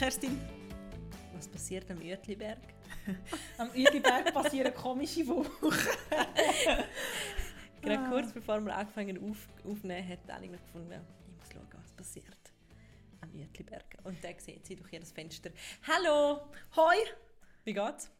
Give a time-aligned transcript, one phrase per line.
[0.00, 0.40] Kerstin.
[1.34, 2.56] Was passiert am Uetliberg?
[3.58, 5.50] am Uetliberg passieren komische Wochen.
[7.82, 8.08] Gerade ah.
[8.08, 12.38] kurz bevor wir angefangen auf, aufnehmen, hat Dani noch gefunden, ich muss schauen, was passiert
[13.20, 13.98] am Uetliberg.
[14.04, 15.50] Und dann sieht sie durch ihr Fenster.
[15.86, 16.48] Hallo!
[16.76, 16.96] Hoi!
[17.64, 18.10] Wie geht's?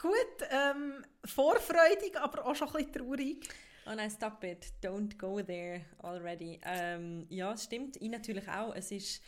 [0.00, 3.48] Gut, ähm, vorfreudig, aber auch schon ein bisschen traurig.
[3.86, 4.72] Oh nein, stop it.
[4.82, 6.60] Don't go there already.
[6.64, 8.02] Ähm, ja, es stimmt.
[8.02, 8.74] Ich natürlich auch.
[8.74, 9.22] Es ist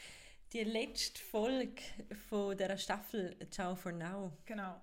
[0.53, 1.81] die letzte Folge
[2.29, 4.33] von dieser Staffel Ciao for Now.
[4.45, 4.81] Genau.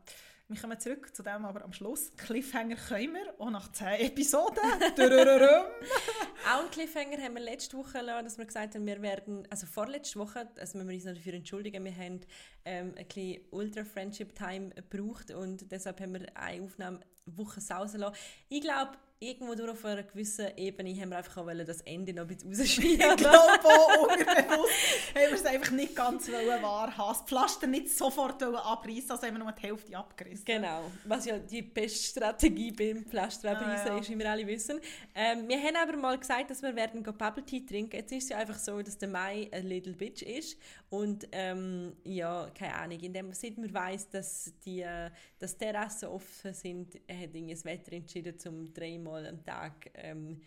[0.48, 2.12] Wir kommen zurück zu dem, aber am Schluss.
[2.18, 4.58] Cliffhanger können wir, auch nach 10 Episoden.
[6.52, 9.68] auch einen Cliffhanger haben wir letzte Woche gelassen, dass wir gesagt haben, wir werden, also
[9.68, 12.22] vorletzte Woche, also müssen wir uns noch dafür entschuldigen, wir haben
[12.66, 18.16] ähm, ein bisschen Ultra-Friendship-Time gebraucht und deshalb haben wir eine Aufnahme Woche sausen lassen.
[18.50, 22.24] Ich glaube, irgendwo durch auf einer gewissen Ebene haben wir einfach auch das Ende noch
[22.24, 23.10] ein bisschen rausschieben.
[23.10, 27.10] ich glaube auch, unbewusst haben wir es einfach nicht ganz wahrhaben.
[27.10, 30.46] Das Pflaster nicht sofort abreißen, also haben wir nur die Hälfte abgerissen.
[30.46, 34.00] Genau, was ja die beste Strategie beim Pflaster abreißen ah, ja.
[34.00, 34.80] ist, wie wir alle wissen.
[35.14, 37.98] Ähm, wir haben aber mal gesagt, dass wir werden Bubble Tea trinken.
[37.98, 40.58] Jetzt ist es ja einfach so, dass der Mai ein little bitch ist
[40.90, 45.10] und ähm, ja, keine Ahnung, in dem, seit man weiss, dass die äh,
[45.40, 50.42] dass Terrassen offen sind, hat das Wetter entschieden, um dreimal einmal am Tag ähm,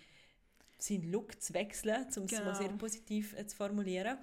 [0.78, 2.44] seinen Look zu wechseln, um es genau.
[2.44, 4.18] mal sehr positiv äh, zu formulieren.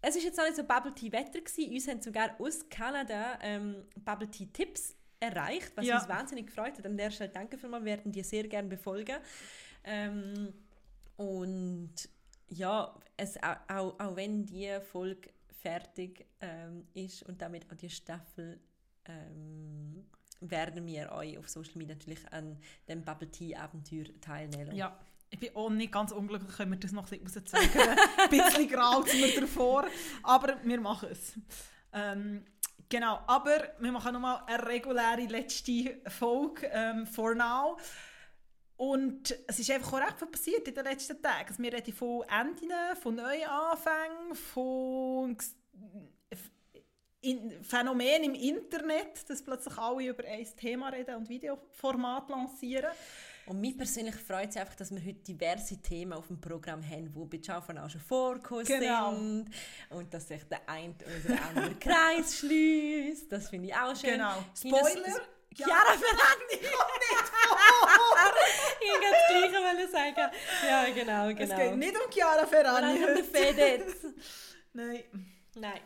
[0.00, 1.72] Es war jetzt noch nicht so Bubble Tea Wetter gewesen.
[1.72, 5.98] Uns haben sogar aus Kanada ähm, Bubble Tea Tipps erreicht, was ja.
[5.98, 6.86] uns wahnsinnig gefreut hat.
[6.86, 9.16] An der Stelle danke für mal, wir werden die sehr gerne befolgen.
[9.84, 10.52] Ähm,
[11.16, 11.92] und
[12.48, 15.30] ja, es, auch, auch wenn die Folge
[15.62, 18.58] fertig ähm, ist und damit auch die Staffel
[19.04, 20.04] ähm,
[20.50, 24.74] werden wir euch auf Social Media natürlich an dem Bubble Tea Abenteuer teilnehmen.
[24.74, 24.98] Ja,
[25.30, 27.98] ich bin auch nicht ganz unglücklich, können wir das noch ein bisschen rauszögern.
[28.18, 29.86] ein bisschen grau sind wir davor,
[30.22, 31.32] aber wir machen es.
[31.92, 32.44] Ähm,
[32.88, 37.78] genau, aber wir machen nochmal eine reguläre letzte Folge ähm, for now.
[38.76, 41.48] Und es ist einfach auch recht viel passiert in den letzten Tagen.
[41.48, 45.36] Also wir reden von Enden, von Neuanfängen, von
[47.22, 52.90] in Phänomen im Internet, dass plötzlich alle über ein Thema reden und Videoformat lancieren.
[53.46, 57.12] Und mich persönlich freut es einfach, dass wir heute diverse Themen auf dem Programm haben,
[57.12, 59.14] die bei Schaffen auch schon vorgekommen genau.
[59.14, 59.50] sind.
[59.90, 63.30] Und dass sich der ein oder andere Kreis schließt.
[63.30, 64.12] Das finde ich auch schön.
[64.12, 64.44] Genau.
[64.56, 65.20] Spoiler!
[65.54, 67.58] Chiara Ferragni kommt nicht vor!
[68.80, 70.32] ich wollte das Gleiche sagen.
[70.66, 71.54] Ja, genau, genau.
[71.54, 73.00] Es geht nicht um Chiara Ferragni.
[73.00, 73.94] Nein, um den Fedez.
[74.72, 75.04] Nein.
[75.54, 75.80] Nein.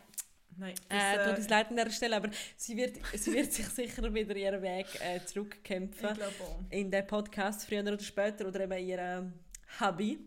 [0.57, 3.67] Nein, äh, das, äh, uns leid an dieser Stelle, aber sie wird, sie wird sich
[3.67, 6.09] sicher wieder ihren Weg äh, zurückkämpfen.
[6.09, 6.59] Ich glaube auch.
[6.71, 9.31] In den Podcast, früher oder später, oder eben ihr
[9.79, 10.19] Hobby.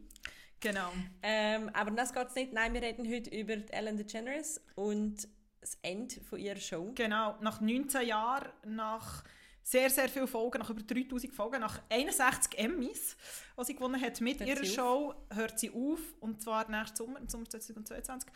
[0.60, 0.92] Genau.
[1.22, 2.52] Ähm, aber das geht es nicht.
[2.52, 5.26] Nein, wir reden heute über Ellen DeGeneres und
[5.60, 6.92] das Ende von ihrer Show.
[6.94, 9.24] Genau, nach 19 Jahren, nach
[9.62, 13.16] sehr, sehr vielen Folgen, nach über 3000 Folgen, nach 61 Emmys,
[13.58, 16.00] die sie gewonnen hat mit hört ihrer Show, hört sie auf.
[16.20, 18.30] Und zwar nächsten Sommer, im Sommer 2022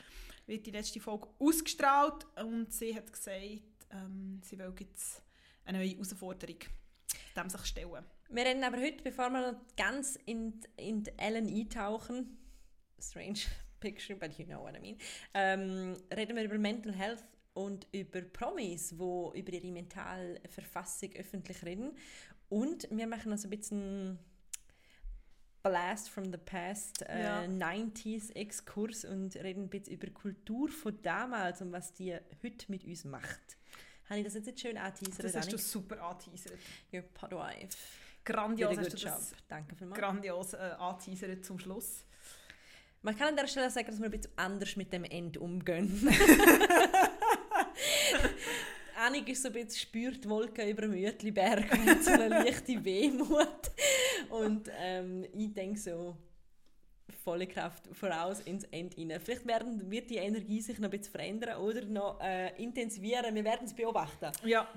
[0.47, 5.22] wird die letzte Folge ausgestrahlt und sie hat gesagt, ähm, sie will jetzt
[5.65, 6.59] eine neue Herausforderung
[7.37, 8.05] dem sich stellen.
[8.28, 12.38] Wir reden aber heute, bevor wir noch ganz in, in die Ellen eintauchen,
[12.99, 13.41] strange
[13.81, 14.97] picture, but you know what I mean,
[15.34, 21.62] ähm, reden wir über Mental Health und über Promis, die über ihre mentale Verfassung öffentlich
[21.65, 21.97] reden.
[22.49, 24.19] Und wir machen also ein bisschen
[25.65, 27.41] Blast from the Past, äh, ja.
[27.45, 33.05] 90s-Exkurs und reden ein bisschen über Kultur von damals und was die heute mit uns
[33.05, 33.57] macht.
[34.11, 35.25] Habe ich das jetzt schön angeteasert?
[35.25, 36.59] Das hast du super angeteasert.
[36.93, 37.79] Your Podwife.
[38.27, 39.15] Grandios hast du Job.
[39.15, 39.99] das Danke vielmals.
[39.99, 42.05] grandios äh, angeteasert zum Schluss.
[43.01, 46.07] Man kann an der Stelle sagen, dass wir ein bisschen anders mit dem End umgehen.
[48.97, 52.84] Annik ist so ein bisschen spürt die Wolken über dem Uetliberg und so eine leichte
[52.84, 53.71] Wehmut.
[54.30, 56.16] Und ähm, ich denke so,
[57.22, 59.21] volle Kraft voraus ins Ende rein.
[59.21, 63.34] Vielleicht werden, wird die Energie sich noch ein bisschen verändern oder noch äh, intensivieren.
[63.34, 64.30] Wir werden es beobachten.
[64.44, 64.68] Ja.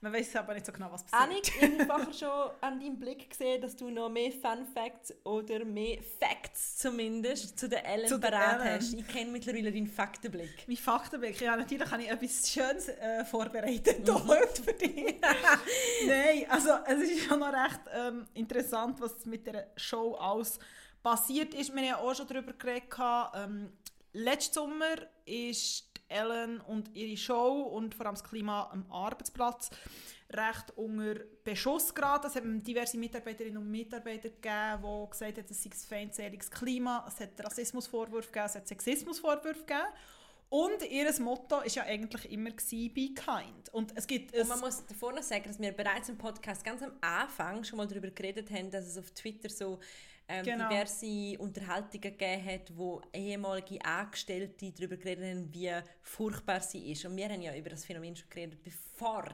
[0.00, 1.22] Man weiß aber nicht so genau, was passiert.
[1.60, 5.64] Annik, ich habe schon an deinem Blick gesehen, dass du noch mehr Fun Facts oder
[5.64, 8.94] mehr Facts zumindest zu der Ellen zu parat hast.
[8.94, 10.68] Ich kenne mittlerweile deinen Faktenblick.
[10.68, 11.40] Mein Faktenblick?
[11.40, 14.28] Ja, natürlich habe ich etwas Schönes äh, vorbereitet mhm.
[14.28, 15.16] heute für dich.
[16.06, 20.60] Nein, also es ist schon noch recht ähm, interessant, was mit der Show alles
[21.02, 21.74] passiert ist.
[21.74, 22.94] Wir haben ja auch schon darüber geredet.
[23.34, 23.72] Ähm,
[24.12, 29.70] letzten Sommer ist Ellen und ihre Show und vor allem das Klima am Arbeitsplatz
[30.30, 32.26] recht unter Beschuss geraten.
[32.26, 37.04] Es hat diverse Mitarbeiterinnen und Mitarbeiter gegeben, die gesagt haben, es sei ein feindseliges Klima,
[37.08, 39.88] es hat Rassismusvorwürfe gegeben, es hat Sexismusvorwürfe gegeben.
[40.50, 43.68] Und ihr Motto war ja eigentlich immer «Be kind».
[43.72, 46.82] Und, es gibt und man muss davor noch sagen, dass wir bereits im Podcast ganz
[46.82, 49.78] am Anfang schon mal darüber geredet haben, dass es auf Twitter so
[50.28, 50.68] ähm, genau.
[50.68, 55.72] diverse Unterhaltungen gegeben hat, wo ehemalige Angestellte darüber geredet haben, wie
[56.02, 57.04] furchtbar sie ist.
[57.06, 59.24] Und wir haben ja über das Phänomen schon geredet, bevor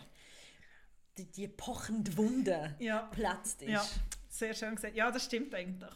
[1.19, 3.02] die, die pochende Wunde ja.
[3.12, 3.70] platzt ist.
[3.70, 3.85] Ja,
[4.29, 4.96] sehr schön gesagt.
[4.96, 5.93] Ja, das stimmt eigentlich.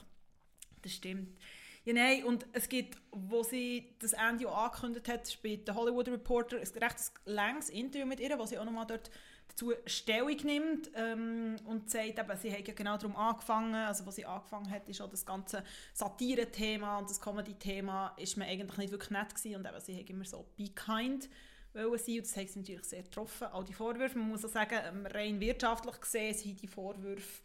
[0.82, 1.38] Das stimmt.
[1.84, 6.08] Ja, nein, und es gibt, wo sie das Ende auch angekündigt hat, bei der Hollywood
[6.08, 9.10] Reporter, ein recht langes Interview mit ihr, wo sie auch nochmal dort
[9.48, 14.16] dazu Stellung nimmt ähm, und sagt, eben, sie hat ja genau darum angefangen, also was
[14.16, 15.64] sie angefangen hat, ist auch das ganze
[15.94, 20.10] Satire-Thema und das Comedy-Thema ist mir eigentlich nicht wirklich nett gewesen und eben, sie hat
[20.10, 21.28] immer so «be kind»
[21.74, 23.48] wollen sein und das hat sie natürlich sehr getroffen.
[23.52, 27.42] All die Vorwürfe, man muss auch sagen, ähm, rein wirtschaftlich gesehen sind die Vorwürfe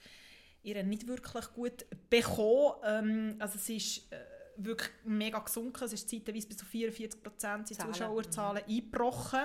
[0.64, 2.74] ihr nicht wirklich gut bekommen.
[2.86, 4.18] Ähm, also es ist äh,
[4.58, 5.84] wirklich mega gesunken.
[5.84, 8.74] Es ist zeitweise bis zu 44 Prozent die Zuschauerzahlen mhm.
[8.74, 9.42] eingebrochen.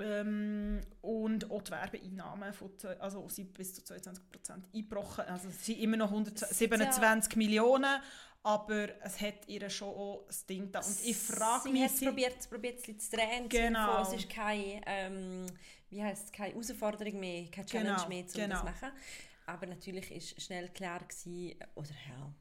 [0.00, 5.24] Ähm, und auch die Werbeeinnahmen von, also sind bis zu 22 Prozent eingebrochen.
[5.24, 7.38] Also es sind immer noch 127 ja.
[7.38, 8.00] Millionen,
[8.42, 10.80] aber es hat ihr schon auch das Ding da.
[10.80, 11.90] Und ich frage mich...
[11.90, 13.48] Sie hat probiert, probiert es zu drehen.
[13.48, 14.02] Genau.
[14.02, 15.46] Es ist keine, ähm,
[15.90, 18.08] wie heißt keine Herausforderung mehr, keine Challenge genau.
[18.08, 18.48] mehr, um genau.
[18.48, 18.92] das zu machen.
[19.46, 22.32] Aber natürlich war schnell klar gewesen, oder ja,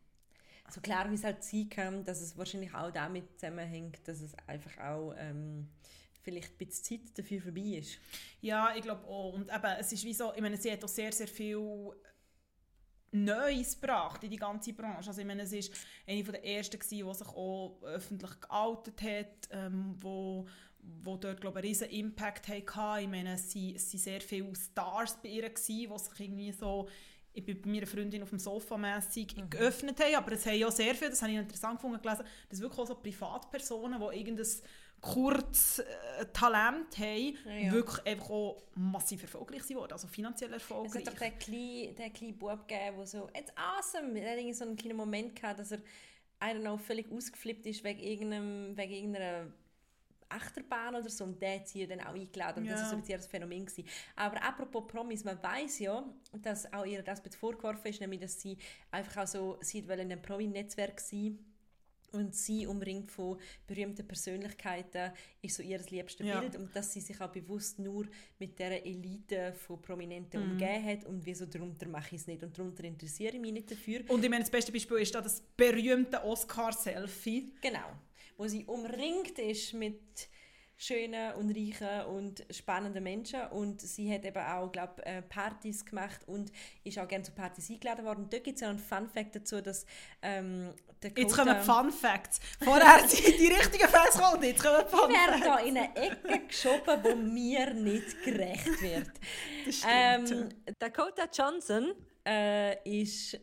[0.70, 4.36] so klar wie es halt sein kann, dass es wahrscheinlich auch damit zusammenhängt, dass es
[4.48, 5.70] einfach auch ähm,
[6.28, 8.00] vielleicht ein bisschen Zeit dafür vorbei ist.
[8.42, 9.34] Ja, ich glaube auch.
[9.34, 11.94] Und eben, es ist wie so, ich meine, sie hat auch sehr, sehr viel
[13.12, 15.08] Neues gebracht in die ganze Branche.
[15.08, 15.76] Also ich meine, es war
[16.06, 20.46] eine der ersten, die sich auch öffentlich geoutet hat, ähm, wo
[21.04, 23.04] wo dort glaube ich, einen riesen Impact hatten.
[23.04, 26.88] Ich meine, es waren, sehr viele Stars bei ihr, gewesen, die sich irgendwie so
[27.38, 29.50] ich bin bei meiner Freundin auf dem Sofa mässig mhm.
[29.50, 32.60] geöffnet haben, aber es haben ja sehr viele, das habe ich interessant gefunden, gelesen, dass
[32.60, 34.48] wirklich auch so Privatpersonen, die irgendein
[35.02, 37.72] kurzes äh, Talent haben, ja, ja.
[37.72, 41.04] wirklich einfach auch massiv erfolgreich sind also finanziell erfolgreich.
[41.04, 44.54] Es hat doch den kleinen, den kleinen Bub gegeben, der so, it's awesome, er hatte
[44.54, 45.80] so einen kleinen Moment gehabt, dass er,
[46.44, 49.48] I don't know, völlig ausgeflippt ist wegen, irgendeinem, wegen irgendeiner
[50.30, 52.74] Achterbahn oder so und der hat sie dann auch eingeladen und ja.
[52.74, 53.88] das war so ein bisschen das Phänomen gewesen.
[54.16, 56.04] Aber apropos Promis, man weiß ja,
[56.34, 58.58] dass auch ihr das vorgeworfen ist, nämlich dass sie
[58.92, 61.40] einfach auch so, sie in einem Promi-Netzwerk sein
[62.12, 65.12] und sie umringt von berühmten Persönlichkeiten
[65.42, 66.40] ist so ihr liebstes ja.
[66.40, 68.06] Bild und dass sie sich auch bewusst nur
[68.40, 70.52] mit der Elite von Prominenten mhm.
[70.52, 73.72] umgeben hat und wieso darunter mache ich es nicht und darunter interessiere ich mich nicht
[73.72, 74.02] dafür.
[74.08, 77.54] Und ich meine, das beste Beispiel ist da das berühmte Oscar-Selfie.
[77.62, 77.94] Genau
[78.38, 80.30] wo sie umringt ist mit
[80.78, 86.22] schönen und reichen und spannenden Menschen und sie hat eben auch glaube äh, Partys gemacht
[86.28, 86.52] und
[86.84, 88.24] ist auch gerne zu Partys eingeladen worden.
[88.26, 89.86] Und dort gibt es ja einen Fun Fact dazu, dass
[90.22, 92.40] ähm, Dakota, Jetzt kommen Fun Facts.
[92.64, 95.42] Vorher sind die richtigen Fans gekommen, jetzt kommen Fun Facts.
[95.42, 99.12] werden hier in eine Ecke geschoben, wo mir nicht gerecht wird.
[99.66, 100.32] Das stimmt.
[100.32, 101.94] Ähm, Dakota Johnson
[102.26, 103.40] äh, ist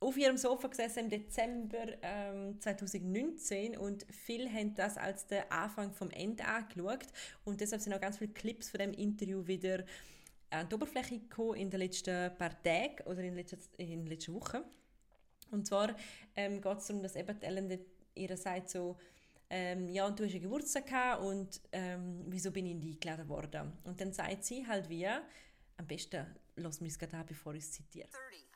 [0.00, 5.92] auf ihrem Sofa gesessen im Dezember ähm, 2019 und viele haben das als den Anfang
[5.92, 7.06] vom Ende angeschaut
[7.44, 9.84] und deshalb sind auch ganz viele Clips von dem Interview wieder
[10.50, 14.06] an die Oberfläche gekommen in den letzten paar Tagen oder in den letzten, in den
[14.06, 14.58] letzten Wochen.
[15.50, 15.96] Und zwar
[16.34, 17.78] ähm, geht es darum, dass eben Ellen
[18.14, 18.96] ihr sagt so,
[19.48, 23.72] ähm, ja, und du hast einen Geburtstag gehabt und ähm, wieso bin ich eingeladen worden?
[23.84, 27.62] Und dann sagt sie halt wie, am besten lass mich es gerade an, bevor ich
[27.64, 28.08] es zitiere.
[28.08, 28.46] 30.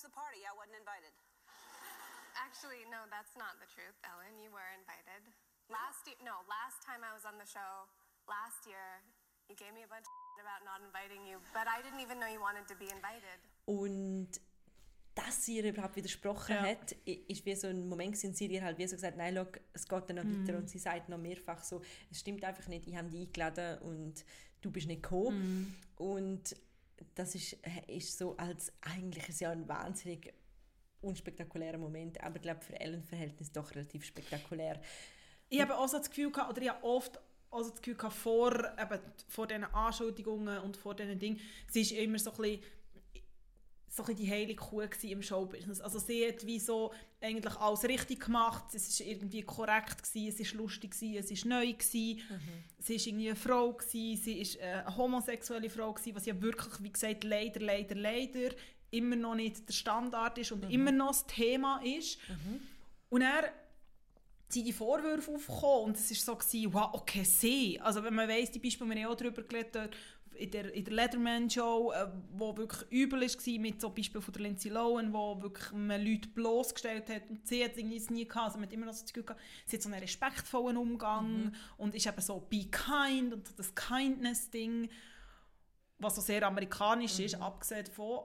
[0.00, 0.40] was the party?
[0.48, 1.12] I wasn't invited.
[2.50, 4.34] Actually, no, that's not the truth, Ellen.
[4.42, 5.22] You were invited.
[5.70, 7.86] Last year, no, last time I was on the show,
[8.26, 8.98] last year,
[9.46, 12.26] you gave me a bunch of about not inviting you, but I didn't even know
[12.26, 13.38] you wanted to be invited.
[13.70, 14.40] Und
[15.14, 16.74] dass sie ihr überhaupt widersprochen ja.
[16.74, 19.60] hat, ist wie so ein Moment sind sie ihr halt wie so gesagt, nein, look,
[19.72, 20.42] es geht dann noch mm.
[20.42, 23.78] weiter und sie sagt noch mehrfach so, es stimmt einfach nicht, ich habe dich eingeladen
[23.82, 24.24] und
[24.60, 25.76] du bist nicht gekommen.
[25.98, 26.02] Mm.
[26.02, 26.56] Und
[27.14, 30.34] das ist, ist so als eigentlich ist ja ein wahnsinnig
[31.02, 34.80] unspektakulärer Moment, aber ich glaube für Ellen Verhältnis doch relativ spektakulär.
[35.48, 37.18] Ich habe auch so das Gefühl gehabt, oder ich habe oft
[37.50, 41.92] also das Gefühl gehabt, vor, eben, vor diesen Anschuldigungen und vor diesen Dingen, sie ist
[41.92, 42.62] immer so ein bisschen
[43.92, 45.80] so ein die heilige Kuh im Showbusiness.
[45.80, 50.52] Also sie hat wie so eigentlich alles richtig gemacht, es war irgendwie korrekt, gewesen, es
[50.52, 52.20] war lustig, gewesen, es war neu, gewesen.
[52.30, 52.64] Mhm.
[52.78, 56.82] sie war irgendwie eine Frau, gewesen, sie war eine homosexuelle Frau, gewesen, was ja wirklich,
[56.82, 58.50] wie gesagt, leider, leider, leider
[58.90, 60.70] immer noch nicht der Standard ist und mhm.
[60.70, 62.18] immer noch das Thema ist.
[62.28, 62.60] Mhm.
[63.10, 63.52] Und er
[64.48, 67.80] sind die Vorwürfe aufgekommen und es war so, gewesen, wow, okay, sie.
[67.80, 69.90] Also wenn man weiss, die Beispiele, wir auch darüber geredet haben,
[70.34, 74.42] in der, in der Leatherman-Show, äh, wo wirklich übel war, mit so Beispiel von der
[74.42, 78.58] Lindsay Lohan, wo wirklich man Leute bloßgestellt hat und sie hat es nie gehabt, also
[78.58, 81.52] man hat immer noch so das Gefühl gehabt, sie hat so einen respektvollen Umgang Mhm.
[81.76, 84.88] und ist eben so be kind und so das Kindness-Ding,
[85.98, 87.42] was so sehr amerikanisch ist, Mhm.
[87.42, 88.20] abgesehen davon.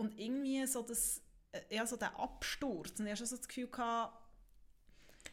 [0.00, 1.20] Und irgendwie so das,
[1.52, 2.98] äh, eher so der Absturz.
[2.98, 4.16] Und ich hatte so das Gefühl, gehabt,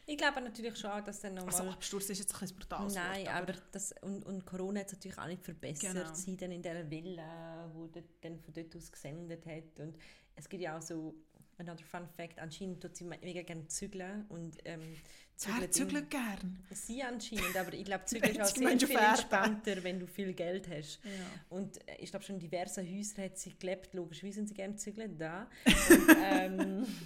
[0.06, 1.54] Ich glaube natürlich schon, auch, dass dann nochmal...
[1.54, 4.86] also Absturz ist jetzt ein bisschen brutales Nein, Wort, aber das, und, und Corona hat
[4.86, 5.94] es natürlich auch nicht verbessert.
[5.94, 6.14] Genau.
[6.14, 9.80] Sie dann in dieser Villa, wo dort, dann von dort aus gesendet hat.
[9.80, 9.96] Und
[10.34, 11.14] es gibt ja auch so,
[11.58, 14.24] another fun fact, anscheinend tut sie me- mega gerne zügeln.
[14.28, 14.96] Und ähm,
[15.36, 16.58] zügelt zügelt gern?
[16.70, 20.68] Sie anscheinend, aber ich glaube, zügeln ist auch sehr viel entspannter, wenn du viel Geld
[20.68, 21.00] hast.
[21.04, 21.10] Ja.
[21.50, 23.94] Und äh, ich glaube, schon in diversen Häusern hat sie gelebt.
[23.94, 25.18] Logisch, wie sind sie gerne zügeln?
[25.18, 25.48] Da.
[25.90, 26.86] Und, ähm,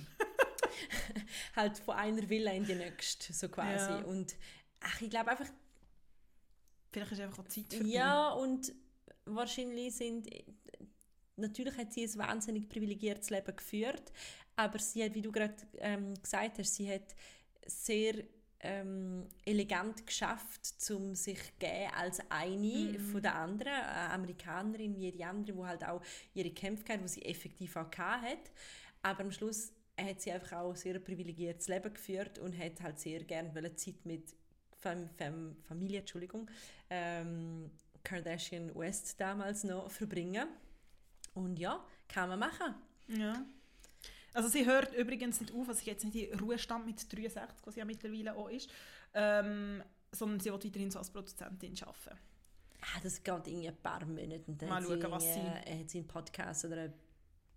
[1.56, 3.90] halt von einer Villa in die nächste, so quasi.
[3.90, 3.98] Ja.
[4.04, 4.34] Und
[4.80, 5.48] ach, ich glaube einfach,
[6.92, 8.72] Vielleicht ist einfach auch Zeit für ja, und
[9.24, 10.28] wahrscheinlich sind.
[11.36, 14.12] Natürlich hat sie ein wahnsinnig privilegiertes Leben geführt,
[14.56, 17.14] aber sie hat, wie du gerade ähm, gesagt hast, sie hat
[17.66, 18.24] sehr
[18.60, 25.10] ähm, elegant geschafft, um sich zu geben als eine von der anderen, eine Amerikanerin wie
[25.10, 26.00] die andere, die halt auch
[26.34, 28.50] ihre Kämpfe hat, die sie effektiv auch hat.
[29.02, 33.00] Aber am Schluss hat sie einfach auch ein sehr privilegiertes Leben geführt und hat halt
[33.00, 34.34] sehr gerne Zeit mit
[34.80, 36.50] Fam Fam Familie, Entschuldigung,
[36.90, 37.70] ähm,
[38.02, 40.48] Kardashian West damals noch verbringen.
[41.34, 42.74] Und ja, kann man machen.
[43.08, 43.44] Ja.
[44.34, 47.58] Also sie hört übrigens nicht auf, also sie geht jetzt nicht in Ruhestand mit 63,
[47.64, 48.70] was sie ja mittlerweile auch ist,
[49.14, 52.18] ähm, sondern sie will weiterhin so als Produzentin arbeiten.
[52.80, 54.42] Ah, das geht irgendwie ein paar Monate.
[54.46, 56.92] Und dann Mal schauen, sie was irgendwie- äh, hat sie einen Podcast oder eine,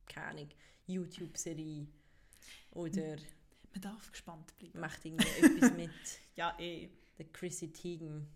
[0.06, 0.50] keine Ahnung,
[0.88, 1.88] YouTube-Serie
[2.72, 3.02] oder
[3.74, 4.80] Man darf gespannt bleiben.
[4.80, 5.90] macht irgendwie etwas mit
[6.36, 6.90] Ja, eh.
[7.18, 8.28] der Chrissy Teigen.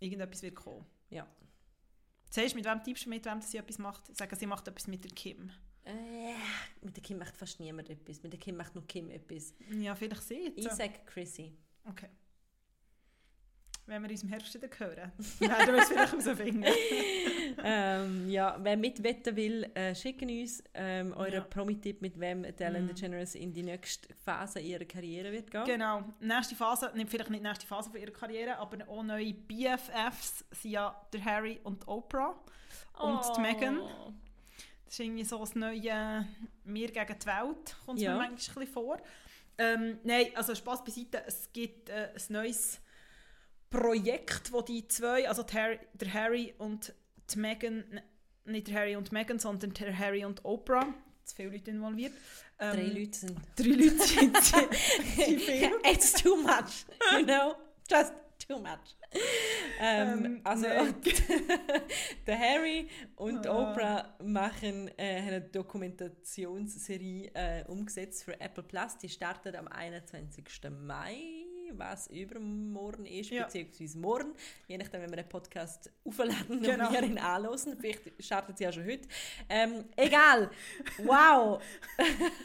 [0.00, 0.84] Irgendetwas wird kommen.
[1.10, 1.26] Ja.
[2.30, 4.16] Siehst du, mit wem tippst du mit wem sie etwas macht?
[4.16, 5.52] Sagen, sie macht etwas mit der Kim.
[5.84, 6.34] Äh,
[6.80, 8.22] mit der Kim macht fast niemand etwas.
[8.22, 9.54] Mit der Kim macht nur Kim etwas.
[9.70, 10.52] Ja, vielleicht sie.
[10.54, 11.52] Ich sage Chrissy.
[11.84, 12.08] Okay.
[13.86, 15.10] Wenn wir uns im Herbst wieder hören,
[15.40, 16.64] werden wir es vielleicht herausfinden.
[17.64, 21.40] ähm, ja, wer mitwetten will, äh, schicken uns ähm, euren Ja.
[21.40, 25.64] Promi-Tipp, mit wem Ellen DeGeneres in die nächste Phase ihrer Karriere wird gehen.
[25.64, 26.04] Genau.
[26.20, 30.44] Nächste Phase, nicht, vielleicht nicht die nächste Phase von ihrer Karriere, aber auch neue BFFs
[30.52, 32.38] sind ja der Harry und Oprah
[33.00, 33.80] und die Megan.
[34.92, 35.82] Das ist irgendwie so ein neues
[36.64, 38.12] «Wir gegen die Welt», kommt es Ja.
[38.12, 39.00] mir manchmal ein bisschen vor.
[39.56, 42.78] Ähm, nein, also Spaß beiseite, es gibt äh, ein neues
[43.70, 46.92] Projekt, wo die zwei, also Harry, der Harry und
[47.32, 48.02] die Megan, ne,
[48.44, 50.92] nicht der Harry und die Megan, sondern der Harry und Oprah,
[51.24, 52.12] zu viele Leute involviert.
[52.58, 53.38] Ähm, Drei Leute sind.
[53.56, 54.74] Drei Leute sind, sind
[55.40, 55.72] viel.
[55.90, 56.84] It's too much,
[57.18, 57.54] you know?
[57.90, 58.12] Just
[58.46, 58.96] too much.
[59.80, 60.66] Ähm, Ähm, also,
[62.26, 63.72] der Harry und Ah.
[63.72, 68.96] Oprah machen äh, eine Dokumentationsserie äh, umgesetzt für Apple Plus.
[68.98, 70.44] Die startet am 21.
[70.70, 71.16] Mai,
[71.72, 73.44] was übermorgen ist, Ja.
[73.44, 74.34] beziehungsweise morgen.
[74.68, 76.92] Je nachdem, wenn wir den Podcast aufladen und Genau.
[76.92, 77.76] wir ihn anhören.
[77.80, 79.08] Vielleicht startet sie ja schon heute.
[79.48, 80.50] Ähm, egal.
[80.98, 81.62] Wow.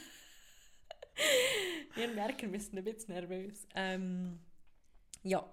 [1.96, 3.66] Wir merken, wir sind ein bisschen nervös.
[3.74, 4.40] Ähm,
[5.24, 5.44] ja,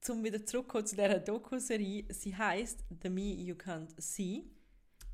[0.00, 2.04] zum wieder zurückkommen zu dieser Doku-Serie.
[2.08, 4.44] Sie heißt The Me You Can't See.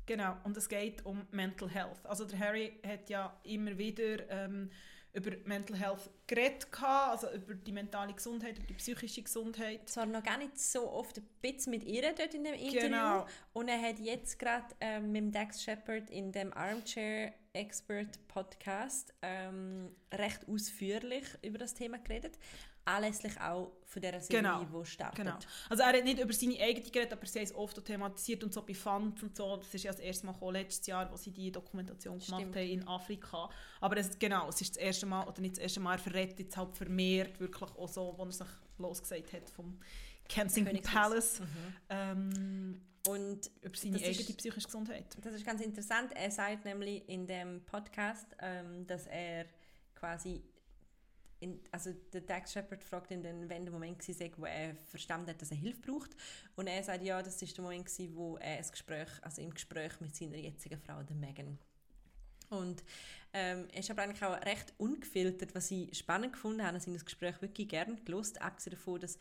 [0.05, 2.05] Genau, und es geht um Mental Health.
[2.05, 4.69] Also der Harry hat ja immer wieder ähm,
[5.11, 9.89] über Mental Health geredet, also über die mentale Gesundheit, über die psychische Gesundheit.
[9.89, 12.81] Zwar noch gar nicht so oft ein bisschen mit ihr dort in dem Interview.
[12.81, 13.25] Genau.
[13.51, 19.13] Und er hat jetzt gerade ähm, mit dem Dax Shepard in dem Armchair Expert Podcast
[19.23, 22.37] ähm, recht ausführlich über das Thema geredet.
[22.87, 24.63] Anlässlich auch von dieser Serie, Genau.
[24.81, 25.17] die startet.
[25.17, 25.37] Genau.
[25.69, 28.53] Also er hat nicht über seine eigene geredet, aber sie es oft auch thematisiert und
[28.53, 29.57] so bei Fans und so.
[29.57, 32.55] Das ist ja das erste Mal gekommen, letztes Jahr, wo sie die Dokumentation gemacht Stimmt.
[32.55, 33.49] haben in Afrika.
[33.81, 36.39] Aber es, genau, es ist das erste Mal, oder nicht das erste Mal, er verrät
[36.39, 39.79] jetzt halt vermehrt wirklich auch so, wo er sich losgesagt hat vom
[40.29, 40.81] Kensington.
[40.81, 41.45] Palace Mhm.
[41.89, 45.05] ähm, Und über seine Das ist- eigene psychische Gesundheit.
[45.21, 46.11] Das ist ganz interessant.
[46.13, 49.45] Er sagt nämlich in dem Podcast, ähm, dass er
[49.95, 50.43] quasi,
[51.39, 55.29] in, also der Dax Shepard fragt ihn dann, wenn der Moment war, wo er verstanden
[55.29, 56.11] hat, dass er Hilfe braucht.
[56.55, 59.53] Und er sagt, ja, das ist der Moment, gewesen, wo er ein Gespräch, also im
[59.53, 61.57] Gespräch mit seiner jetzigen Frau, der Megan.
[62.49, 62.83] Und
[63.33, 66.77] ähm, er ist aber eigentlich auch recht ungefiltert, was ich spannend gefunden habe.
[66.77, 69.19] Ich habe das Gespräch wirklich gerne gelost, abgesehen davon, dass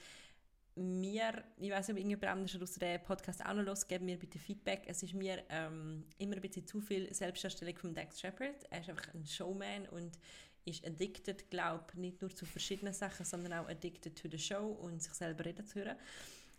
[0.76, 4.18] mir, ich weiß nicht, ob irgendjemand anders aus dem Podcast auch noch los, geben mir
[4.18, 4.82] bitte Feedback.
[4.86, 8.64] Es ist mir ähm, immer ein bisschen zu viel Selbstdarstellung von Dax Shepard.
[8.70, 10.18] Er ist einfach ein Showman und
[10.66, 14.66] ist addicted, glaube ich, nicht nur zu verschiedenen Sachen, sondern auch addicted to the show
[14.66, 15.96] und sich selber reden zu hören.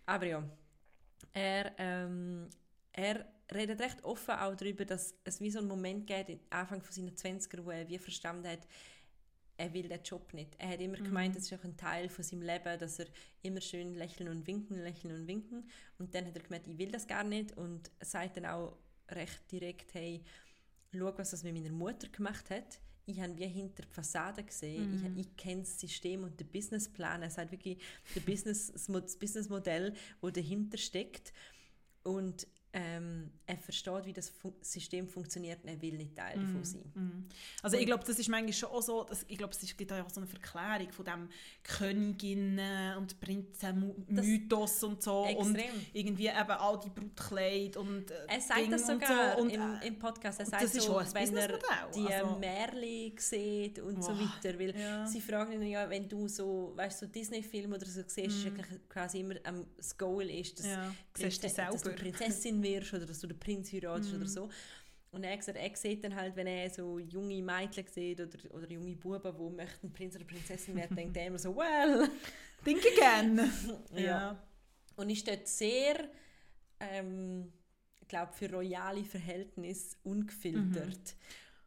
[0.06, 0.44] Aber ja,
[1.34, 2.50] er, ähm,
[2.94, 6.94] er redet recht offen auch darüber, dass es wie so einen Moment gibt, Anfang von
[6.94, 8.68] seinen 20er, wo er wie verstanden hat,
[9.58, 10.56] er will den Job nicht.
[10.60, 13.08] Er hat immer gemeint, das ist auch ein Teil von seinem Leben, dass er
[13.42, 15.70] immer schön lächeln und winken, lächeln und winken.
[15.98, 18.78] Und dann hat er gemeint, ich will das gar nicht und sagt dann auch
[19.10, 20.24] recht direkt, hey,
[20.94, 22.80] schau, was das mit meiner Mutter gemacht hat.
[23.10, 25.16] Ich habe wie hinter die Fassade gesehen.
[25.18, 27.22] Ich, ich kenne das System und den Businessplan.
[27.22, 27.78] Er sagt wirklich
[28.26, 31.32] Business, das Businessmodell, das dahinter steckt.
[32.04, 32.48] Und
[32.80, 37.28] ähm, er versteht, wie das Fun System funktioniert und er will nicht Teil davon sein.
[37.64, 40.10] Also ich glaube, das ist manchmal schon auch so, dass, ich glaube, es gibt auch
[40.10, 41.30] so eine Verklärung von dem
[41.64, 45.48] Königinnen- und Prinzen-Mythos und so Extrem.
[45.48, 45.60] und
[45.94, 49.42] irgendwie eben all die Brutkleid und äh, Er sagt Ding das und sogar so.
[49.42, 50.40] und, im, äh, im Podcast.
[50.40, 51.60] Er und sagt das ist so, wenn er
[51.96, 54.60] die also- Märchen sieht und so Wow, weiter.
[54.60, 55.08] Weil ja.
[55.08, 58.68] sie fragen ihn ja, wenn du so, weißt, so Disney-Filme oder so siehst, ist eigentlich
[58.90, 60.66] quasi immer ähm, das Goal ist, dass.
[60.68, 61.90] Ja, du dass du.
[61.96, 64.18] Prinzessin wirst oder dass du den Prinz heiratest Mhm.
[64.22, 64.50] oder so.
[65.12, 68.38] Und er hat gesagt, er sieht dann halt, wenn er so junge Mädchen sieht oder,
[68.54, 72.10] oder junge Buben, die möchten Prinz oder Prinzessin werden, denkt er immer so, well,
[72.64, 73.40] Think again.
[73.94, 74.00] Ja.
[74.02, 74.44] ja.
[74.98, 76.10] Und ist dort sehr,
[76.80, 77.52] ähm,
[78.02, 81.16] ich glaube, für royale Verhältnisse ungefiltert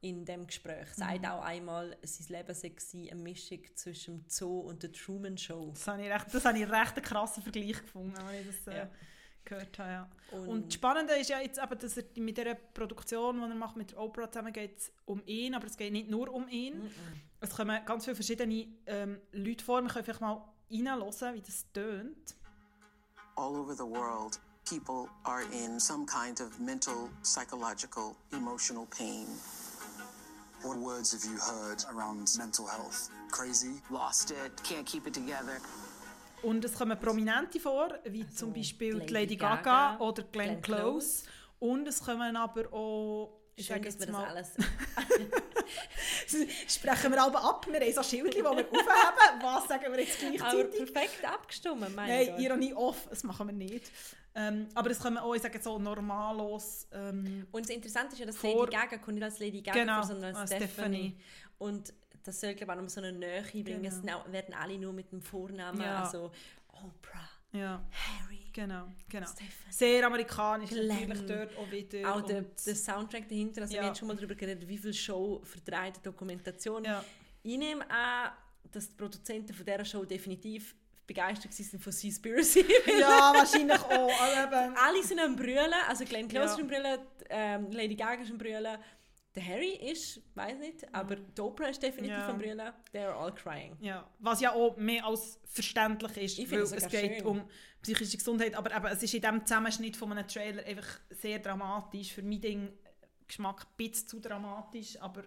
[0.02, 0.88] in dem Gespräch.
[0.94, 2.72] Sagt auch einmal, sein Leben sei
[3.10, 5.70] eine Mischung zwischen dem Zoo und der Truman Show.
[5.74, 8.90] Das habe ich recht, das habe ich recht einen krassen Vergleich gefunden, das äh, Ja.
[9.50, 9.90] Gehört habe.
[9.90, 10.08] Ja.
[10.32, 13.54] Und- Und, das Spannende ist ja jetzt eben, dass er mit dieser Produktion, die er
[13.54, 16.48] macht mit der Oprah zusammen, geht es um ihn, aber es geht nicht nur um
[16.48, 16.90] ihn.
[17.40, 19.82] Es kommen ganz viele verschiedene ähm, Leute vor.
[19.82, 22.36] Wir können vielleicht mal reinhören, wie das tönt.
[23.36, 29.26] all over the world, people are in some kind of mental, psychological, emotional pain.
[30.62, 33.08] What words have you heard around mental health?
[33.30, 33.80] Crazy?
[33.88, 35.58] Lost it, can't keep it together.
[36.42, 40.62] Und es kommen Prominente vor, wie zum Beispiel Lady Lady Gaga, Gaga, oder Glenn, Glenn
[40.62, 41.24] Close.
[41.58, 44.52] Und es kommen aber auch, ich Schön, dass wir jetzt das mal, alles...
[46.68, 48.70] sprechen wir aber ab, wir haben so Schildchen, die wir aufheben.
[49.42, 50.30] Was sagen wir jetzt Aber
[50.64, 50.92] gleichzeitig?
[50.94, 52.40] perfekt abgestimmt, mein Nein.
[52.40, 53.90] Ironie off, das machen wir nicht.
[54.34, 56.86] Ähm, aber es kommen auch, ich sage so, normallos.
[56.92, 59.78] Ähm, Und das Interessante ist ja, dass Vor- Lady Gaga kommt nicht als Lady Gaga
[59.80, 61.16] Genau, vor, sondern als als Stephanie.
[61.16, 61.20] Stephanie.
[61.58, 61.92] Und
[62.24, 63.84] das soll, glaube ich, auch noch so eine Nähe bringen.
[63.84, 64.22] Es Genau.
[64.26, 66.04] na- werden alle nur mit dem Vornamen, Ja.
[66.04, 66.30] also
[66.68, 68.38] Oprah, ja, Harry.
[68.52, 69.26] genau, genau.
[69.26, 69.50] Stephanie.
[69.70, 71.08] Sehr amerikanisch, Glenn.
[71.08, 72.14] natürlich dort auch wieder.
[72.14, 73.82] Auch der, der Soundtrack dahinter, also Ja.
[73.82, 76.84] wir haben schon mal darüber geredet, wie viel Show vertreibt Dokumentation.
[76.84, 77.04] Ja.
[77.42, 78.32] Ich nehme an,
[78.70, 80.74] dass die Produzenten von dieser Show definitiv
[81.06, 82.64] begeistert waren von Seaspiracy.
[83.00, 84.20] ja, wahrscheinlich auch.
[84.20, 86.52] Also Alle sind am Brüllen, also Glenn Close Ja.
[86.54, 88.78] ist am Brüllen, ähm, Lady Gaga ist am Brüllen,
[89.34, 92.28] der Harry ist, weiß nicht, aber die Oprah ist definitiv Ja.
[92.28, 92.72] am Brüllen.
[92.92, 93.76] They're all crying.
[93.80, 97.26] Ja, was ja auch mehr als verständlich ist, Ich weil es geht schön.
[97.26, 97.48] um
[97.82, 102.12] psychische Gesundheit, aber eben, es ist in diesem Zusammenschnitt von einem Trailer einfach sehr dramatisch,
[102.12, 102.72] für mein Ding
[103.26, 105.22] Geschmack ein bisschen zu dramatisch, aber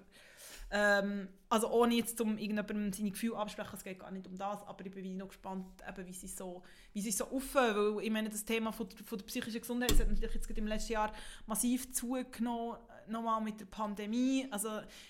[0.74, 4.64] ähm, also ohne jetzt um irgendjemandem seine Gefühle absprechen, es geht gar nicht um das,
[4.64, 8.10] aber ich bin noch gespannt, eben, wie sie so, wie sie so offen, weil ich
[8.12, 11.14] meine, das Thema von, der- von der psychischen Gesundheit hat natürlich jetzt im letzten Jahr
[11.46, 14.70] massiv zugenommen, nochmal mit der Pandemie, also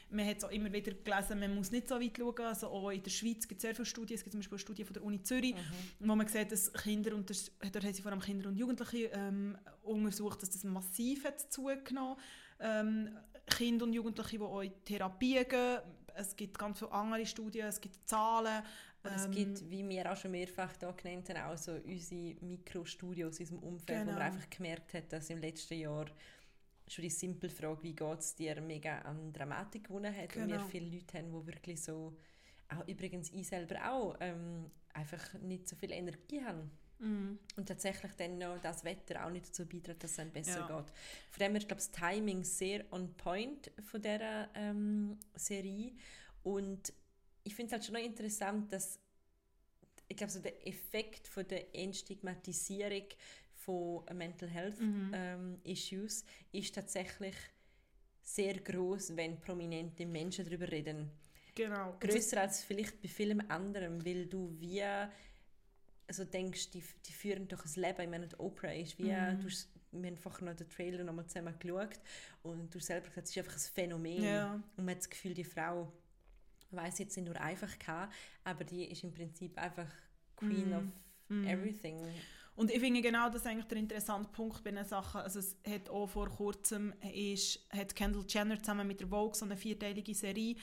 [0.10, 3.04] man hat so immer wieder gelesen, man muss nicht so weit schauen, also auch in
[3.04, 5.04] der Schweiz gibt es sehr viele Studien, es gibt zum Beispiel eine Studie von der
[5.04, 5.56] Uni Zürich,
[6.00, 9.12] wo man sieht, dass Kinder, und das, dort haben sie vor allem Kinder und Jugendliche
[9.14, 12.18] ähm, untersucht, dass das massiv hat zugenommen.
[12.60, 13.10] Ähm,
[13.46, 15.80] Kinder und Jugendliche, die auch in Therapie gehen,
[16.16, 18.64] es gibt ganz viele andere Studien, es gibt Zahlen,
[19.04, 22.36] Und es ähm, gibt, wie wir auch schon mehrfach hier genannt haben, auch so unsere
[22.42, 24.14] Mikrostudios in unserem Umfeld, wo Genau.
[24.20, 26.06] man einfach gemerkt hat, dass im letzten Jahr
[26.88, 30.36] schon die simple Frage, wie geht es dir, mega an Dramatik gewonnen hat.
[30.36, 30.68] Und wir Genau.
[30.68, 32.16] viele Leute haben, die wirklich so,
[32.70, 36.70] auch übrigens ich selber auch, ähm, einfach nicht so viel Energie haben.
[37.04, 37.38] Mhm.
[37.58, 40.78] Und tatsächlich dann noch das Wetter auch nicht dazu beiträgt, dass es dann besser Ja.
[40.82, 40.94] geht.
[41.32, 45.92] Von dem her ist, glaube ich, das Timing sehr on point von dieser ähm, Serie.
[46.44, 46.94] Und
[47.44, 49.00] ich finde es halt schon noch interessant, dass
[50.08, 53.08] ich glaube, so der Effekt von der Entstigmatisierung
[53.56, 57.36] von Mental Health ähm, Issues ist tatsächlich
[58.22, 61.10] sehr groß, wenn prominente Menschen darüber reden
[61.56, 61.96] genau.
[62.00, 64.84] größer als vielleicht bei vielem anderen, weil du wie
[66.08, 68.02] also denkst, die, die führen doch ein Leben.
[68.02, 69.40] Ich meine, die Oprah ist wie, Mhm.
[69.40, 72.00] du, hast- wir haben vorher noch den Trailer nochmal zusammen geschaut
[72.42, 74.24] und du selber gesagt, es ist einfach ein Phänomen.
[74.24, 74.54] Ja.
[74.54, 75.92] Und man hat das Gefühl, die Frau
[76.72, 78.10] weiß jetzt nicht nur einfach kann,
[78.44, 79.88] aber die ist im Prinzip einfach
[80.36, 81.44] Queen Mhm.
[81.44, 82.00] of everything.
[82.56, 85.22] Und ich finde genau das ist eigentlich der interessante Punkt bei den Sachen.
[85.22, 89.46] Also es hat auch vor kurzem ist, hat Kendall Jenner zusammen mit der Vogue so
[89.46, 90.56] eine vierteilige Serie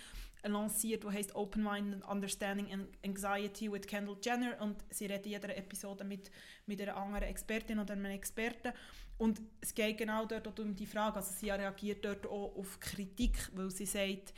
[0.45, 4.61] lanciert, die heißt Open Mind Understanding and Anxiety with Kendall Jenner.
[4.61, 6.31] Und sie redet in jeder Episode mit,
[6.67, 8.73] mit einer anderen Expertin oder einem Experten.
[9.19, 12.81] Und es geht genau dort auch um die Frage, also sie reagiert dort auch auf
[12.81, 14.33] Kritik, weil sie sagt,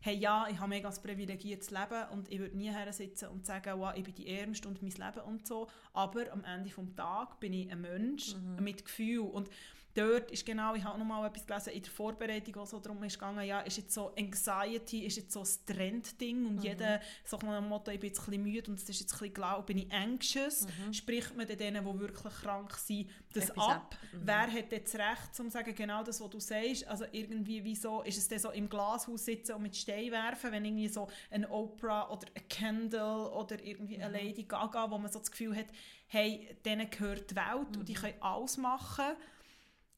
[0.00, 3.46] hey ja, ich habe mega ein privilegiertes Leben und ich würde nie her sitzen und
[3.46, 6.94] sagen, wow, ich bin die Ärmste und mein Leben und so, aber am Ende des
[6.94, 8.62] Tages bin ich ein Mensch mhm.
[8.62, 9.20] mit Gefühl.
[9.20, 9.48] Und
[9.96, 13.14] dort ist genau, ich habe noch mal etwas gelesen in der Vorbereitung, so darum ist
[13.14, 16.62] gegangen, ja, ist jetzt so Anxiety, ist jetzt so ein Trendding und mhm.
[16.62, 19.18] jeder nach dem Motto, ich bin jetzt ein bisschen müde und es ist jetzt ein
[19.18, 20.92] bisschen glau, bin ich anxious, mhm.
[20.92, 23.96] spricht man denen, die wirklich krank sind, das etwas ab?
[24.12, 24.20] Mhm.
[24.24, 28.02] Wer hat jetzt Recht, um zu sagen, genau das, was du sagst, also irgendwie, wieso
[28.02, 31.46] ist es dann so im Glashaus sitzen und mit Stein werfen, wenn irgendwie so ein
[31.46, 34.26] Oprah oder ein Kendall oder irgendwie eine mhm.
[34.26, 35.66] Lady Gaga, wo man so das Gefühl hat,
[36.08, 37.98] hey, denen gehört die Welt und die mhm.
[37.98, 39.16] können alles machen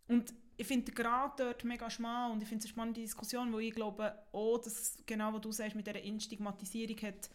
[0.09, 3.61] und ich finde gerade dort mega schmal und ich finde es eine spannende Diskussion, wo
[3.61, 7.31] ich glaube, auch, dass genau was du sagst mit dieser Instigmatisierung hat,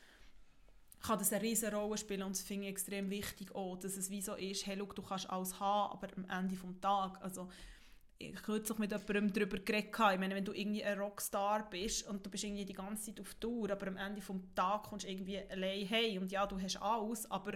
[1.01, 4.09] kann das eine riesige Rolle spielen und das finde ich extrem wichtig auch, dass es
[4.09, 7.49] wie so ist, hey, look, du kannst alles haben, aber am Ende des Tages, also
[8.17, 12.25] ich kürzlich mit jemandem darüber geredet, ich meine, wenn du irgendwie ein Rockstar bist und
[12.25, 15.09] du bist irgendwie die ganze Zeit auf Tour, aber am Ende des Tages kommst du
[15.09, 17.53] irgendwie allein hey und ja, du hast alles, aber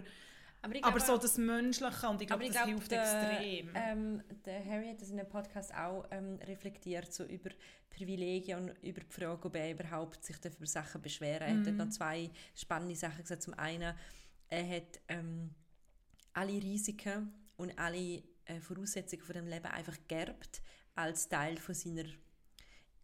[0.61, 3.69] aber, glaube, aber, so das Menschliche und ich glaube, das glaub, hilft der, extrem.
[3.75, 7.51] Ähm, der Harry hat das in einem Podcast auch ähm, reflektiert, so über
[7.89, 11.65] Privilegien und über die Frage, ob er überhaupt sich über Sachen beschweren mhm.
[11.65, 13.43] Er hat noch zwei spannende Sachen gesagt.
[13.43, 13.95] Zum einen,
[14.49, 15.51] er hat ähm,
[16.33, 20.61] alle Risiken und alle äh, Voraussetzungen von dem Leben einfach gerbt
[20.95, 22.05] als Teil von seiner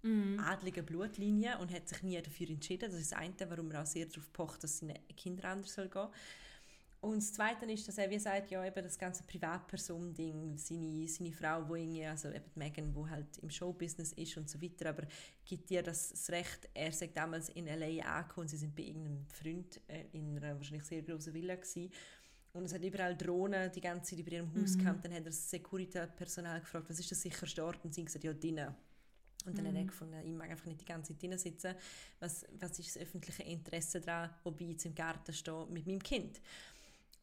[0.01, 0.39] mm.
[0.39, 2.91] adligen Blutlinie und hat sich nie dafür entschieden.
[2.91, 5.89] Das ist das eine, warum er auch sehr darauf pocht, dass seine Kinder anders soll
[5.89, 6.07] gehen
[7.03, 11.31] und das Zweite ist, dass er wie sagt, ja, eben das ganze Privatperson-Ding, seine, seine
[11.31, 15.03] Frau, wo irgendwie, also eben Megan, wo halt im Showbusiness ist und so weiter, aber
[15.45, 18.19] gibt dir das, das Recht, er sagt damals in L.A.
[18.19, 21.91] angekommen, sie sind bei irgendeinem Freund äh, in einer wahrscheinlich sehr großen Villa gewesen,
[22.53, 24.81] und es hat überall Drohnen die ganze Zeit über ihrem Haus mhm.
[24.81, 25.03] gehabt.
[25.03, 27.83] Dann hat er das Security-Personal gefragt, was ist das sicherste Ort?
[27.83, 28.75] Und sie haben gesagt, ja, drinnen.
[29.45, 29.69] Und dann mhm.
[29.69, 29.87] hat er mhm.
[29.87, 31.75] gefunden, ich mag einfach nicht die ganze Zeit drinnen sitzen.
[32.19, 36.01] Was, was ist das öffentliche Interesse daran, ob ich jetzt im Garten stehe mit meinem
[36.01, 36.39] Kind?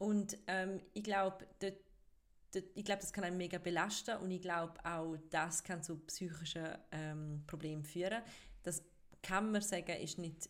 [0.01, 5.15] Und ähm, ich glaube, ich glaube, das kann einen mega belasten und ich glaube auch,
[5.29, 8.23] das kann zu psychischen ähm, Problemen führen.
[8.63, 8.81] Das
[9.21, 10.49] kann man sagen, ist nicht,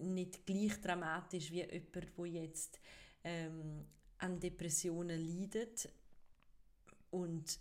[0.00, 2.80] nicht gleich dramatisch wie jemand, der jetzt
[3.22, 3.86] ähm,
[4.18, 5.88] an Depressionen leidet.
[7.10, 7.60] Und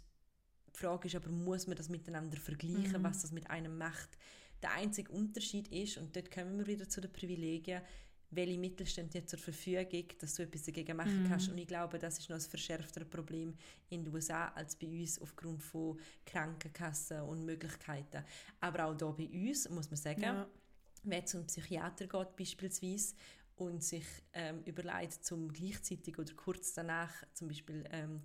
[0.74, 3.04] die Frage ist aber, muss man das miteinander vergleichen, mhm.
[3.04, 4.18] was das mit einem macht?
[4.64, 7.84] Der einzige Unterschied ist, und dort kommen wir wieder zu den Privilegien,
[8.32, 11.48] welche Mittel stehen dir zur Verfügung, dass du etwas dagegen machen kannst.
[11.48, 11.54] Mhm.
[11.54, 13.54] Und ich glaube, das ist noch ein verschärfteres Problem
[13.90, 18.24] in den USA als bei uns aufgrund von Krankenkassen und Möglichkeiten.
[18.60, 20.48] Aber auch hier bei uns, muss man sagen, ja.
[21.04, 23.16] wer zum Psychiater geht beispielsweise
[23.58, 28.22] und sich ähm, überlegt, zum gleichzeitig oder kurz danach zum Beispiel ähm,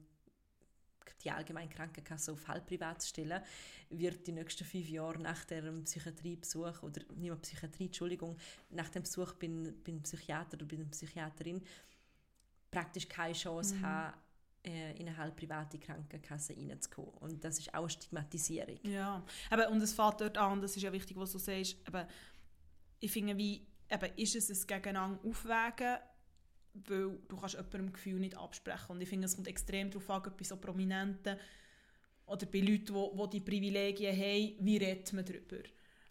[1.25, 3.43] die allgemeine Krankenkasse auf halbprivat zu stellen,
[3.91, 8.37] wird die nächsten fünf Jahre nach dem Psychiatriebesuch, oder nicht mehr Psychiatrie, Entschuldigung,
[8.71, 11.63] nach dem Besuch beim, beim Psychiater oder bei der Psychiaterin
[12.71, 13.83] praktisch keine Chance mhm.
[13.83, 14.15] haben,
[14.67, 17.13] äh, in eine halbprivate Krankenkasse reinzukommen.
[17.21, 18.79] Und das ist auch eine Stigmatisierung.
[18.83, 22.09] Ja, aber, und es fällt dort an, das ist ja wichtig, was du sagst, aber
[22.99, 25.99] ich finde, wie, eben, ist es ein Gegeneinander aufwägen,
[26.89, 28.93] weil du kannst jemandem Gefühl nicht absprechen.
[28.93, 31.37] Und ich finde, es kommt extrem darauf an, bei so Prominenten
[32.27, 35.63] oder bei Leuten, die, die die Privilegien haben, wie redet man darüber.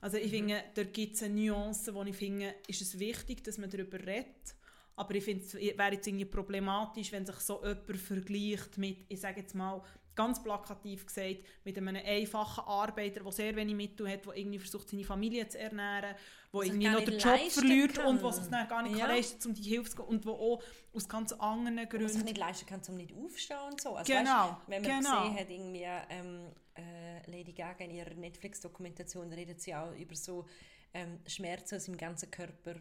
[0.02, 0.38] Also ich mhm.
[0.38, 4.00] finde, dort gibt es eine Nuance, wo ich finde, ist es wichtig, dass man darüber
[4.00, 4.56] redet.
[4.98, 9.20] Aber ich finde, es wäre jetzt irgendwie problematisch, wenn sich so jemand vergleicht mit, ich
[9.20, 9.82] sage jetzt mal,
[10.16, 14.90] ganz plakativ gesagt, mit einem einfachen Arbeiter, der sehr wenig Mittel hat, der irgendwie versucht,
[14.90, 16.16] seine Familie zu ernähren,
[16.54, 18.08] der irgendwie noch den Job verliert kann.
[18.08, 19.08] und was sich dann gar nicht ja.
[19.08, 22.06] leisten kann, um die Hilfe zu gehen und der auch aus ganz anderen Gründen...
[22.06, 23.96] Was sich nicht leisten kann, um nicht aufzustehen und so.
[23.96, 25.22] Also genau, weißt, Wenn man genau.
[25.22, 30.46] gesehen hat, irgendwie, ähm, äh, Lady Gaga in ihrer Netflix-Dokumentation redet sie auch über so
[30.94, 32.76] ähm, Schmerzen aus dem ganzen Körper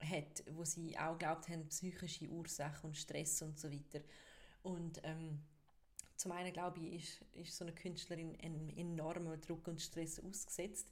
[0.00, 4.00] hat, wo sie auch glaubt haben, psychische Ursachen und Stress und so weiter.
[4.62, 5.40] Und ähm,
[6.22, 10.88] zum einen, glaube ich, ist, ist so eine Künstlerin einem enormen Druck und Stress ausgesetzt.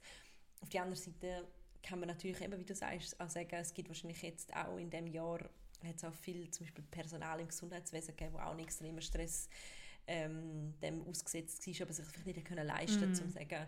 [0.59, 1.47] Auf der anderen Seite
[1.81, 4.89] kann man natürlich eben, wie du sagst, auch sagen, es gibt wahrscheinlich jetzt auch in
[4.89, 5.39] dem Jahr
[5.87, 9.49] hat es auch viel zum Beispiel Personal im Gesundheitswesen gegeben, wo auch einen extremen Stress
[10.05, 13.03] ähm, dem ausgesetzt war, aber sich vielleicht nicht können leisten mm.
[13.03, 13.67] um zu sagen,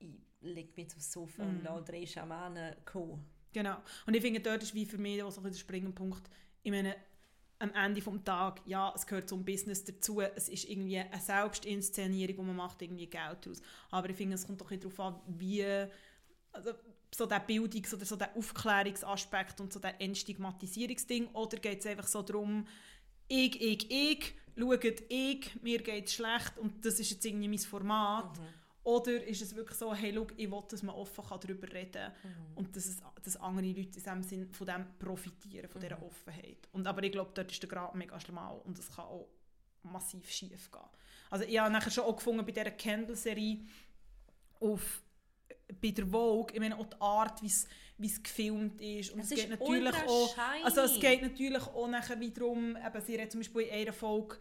[0.00, 0.10] ich
[0.40, 1.48] lege mich aufs Sofa mm.
[1.48, 3.24] und lasse drei Schamanen kommen.
[3.52, 3.76] Genau.
[4.06, 6.28] Und ich finde, dort ist wie für mich auch so ein der springende Punkt.
[6.62, 6.96] Ich meine,
[7.64, 12.38] am Ende des Tages, ja, es gehört zum Business dazu, es ist irgendwie eine Selbstinszenierung,
[12.38, 13.60] wo man macht irgendwie Geld daraus.
[13.90, 15.64] Aber ich finde, es kommt doch darauf an, wie,
[16.52, 16.72] also,
[17.14, 22.06] so der Bildungs- oder so der Aufklärungsaspekt und so der Entstigmatisierungsding, oder geht es einfach
[22.06, 22.66] so darum,
[23.28, 27.58] ich, ich, ich, schaut ich, mir geht es schlecht und das ist jetzt irgendwie mein
[27.58, 28.38] Format.
[28.84, 31.92] Oder ist es wirklich so, hey, schau, ich will, dass man offen kann darüber reden
[31.92, 36.02] kann und dass, es, dass andere Leute in diesem Sinn von dem profitieren, von dieser
[36.02, 36.68] Offenheit.
[36.72, 39.26] Und, aber ich glaube, dort ist der Grad mega schmal und es kann auch
[39.82, 40.82] massiv schief gehen.
[41.30, 43.60] Also ich habe nachher schon auch gefunden bei dieser Candle-Serie
[44.60, 45.02] auf
[45.80, 49.36] bei der Vogue, ich meine auch die Art, wie es gefilmt ist und Es es,
[49.38, 53.62] geht natürlich auch also es geht natürlich auch nachher wiederum eben sie redet zum Beispiel
[53.62, 54.38] in einer Folge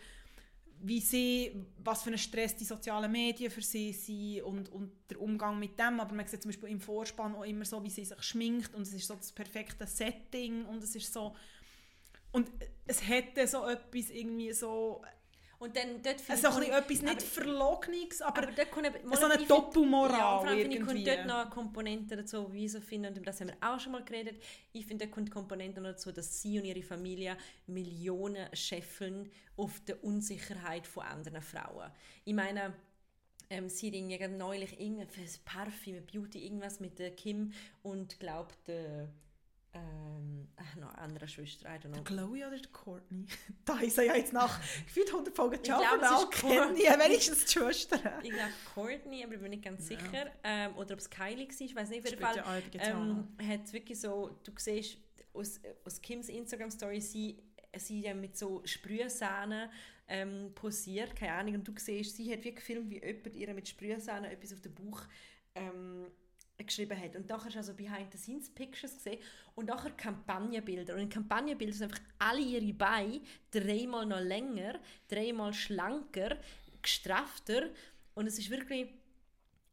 [0.86, 5.22] wie sie, was für ein Stress die sozialen Medien für sie sind und, und der
[5.22, 8.04] Umgang mit dem, aber man sieht zum Beispiel im Vorspann auch immer so, wie sie
[8.04, 11.36] sich schminkt und es ist so das perfekte Setting und es ist so
[12.34, 12.52] und
[12.86, 15.02] es hätte so etwas irgendwie so
[15.64, 19.26] Und dann dort also ich- etwas nicht aber- Verlogeniges, aber, aber dort kommt eben- so
[19.26, 22.66] eine ich Doppelmoral Ja, vor allem finde ich, kommt dort noch eine Komponente dazu, wie
[22.66, 25.28] ich finde, und über das haben wir auch schon mal geredet, ich finde, dort kommt
[25.30, 31.42] die Komponente dazu, dass sie und ihre Familie Millionen scheffeln auf der Unsicherheit von anderen
[31.42, 31.90] Frauen.
[32.26, 32.74] Ich meine,
[33.50, 38.68] ähm, sie hat irgendwie neulich irgendein fürs Parfüm, Beauty, irgendwas mit der Kim und glaubt,
[38.68, 39.06] äh,
[39.74, 40.48] ähm,
[40.80, 42.04] noch eine andere Schwester, I don't know.
[42.04, 43.26] Chloe oder der Courtney?
[43.66, 46.78] Da ist er ja jetzt nach gefühlt 100 Folgen Java auch ist kennen.
[46.78, 47.98] Ja, wenigstens die Schwester.
[48.22, 50.32] Ich glaube Courtney, aber ich bin nicht ganz sicher.
[50.44, 52.04] Ähm, oder ob es Kylie war, ich weiß nicht.
[52.04, 54.98] Auf jeden Fall ähm, hat wirklich so, du siehst
[55.34, 57.38] aus, aus Kims Instagram-Story, sie,
[57.78, 59.72] sie ja mit so Sprühsahne
[60.08, 63.68] ähm, posiert, keine Ahnung, und du siehst, sie hat wirklich gefilmt, wie jemand ihr mit
[63.68, 65.02] Sprühsahne etwas auf den Bauch
[65.56, 66.08] ähm,
[66.58, 67.16] geschrieben hat.
[67.16, 69.20] Und nachher hast du also Behind-the-Scenes-Pictures gesehen
[69.56, 70.94] und nachher Kampagnenbilder.
[70.94, 76.38] Und in Kampagnenbildern sind einfach alle ihre Beine dreimal noch länger, dreimal schlanker,
[76.82, 77.70] gestraffter.
[78.14, 78.88] Und es ist wirklich,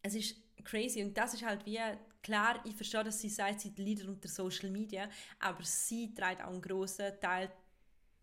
[0.02, 1.02] es ist crazy.
[1.02, 1.78] Und das ist halt wie,
[2.22, 6.50] klar, ich verstehe, dass sie sagt, sie Leader unter Social Media, aber sie trägt auch
[6.50, 7.50] einen grossen Teil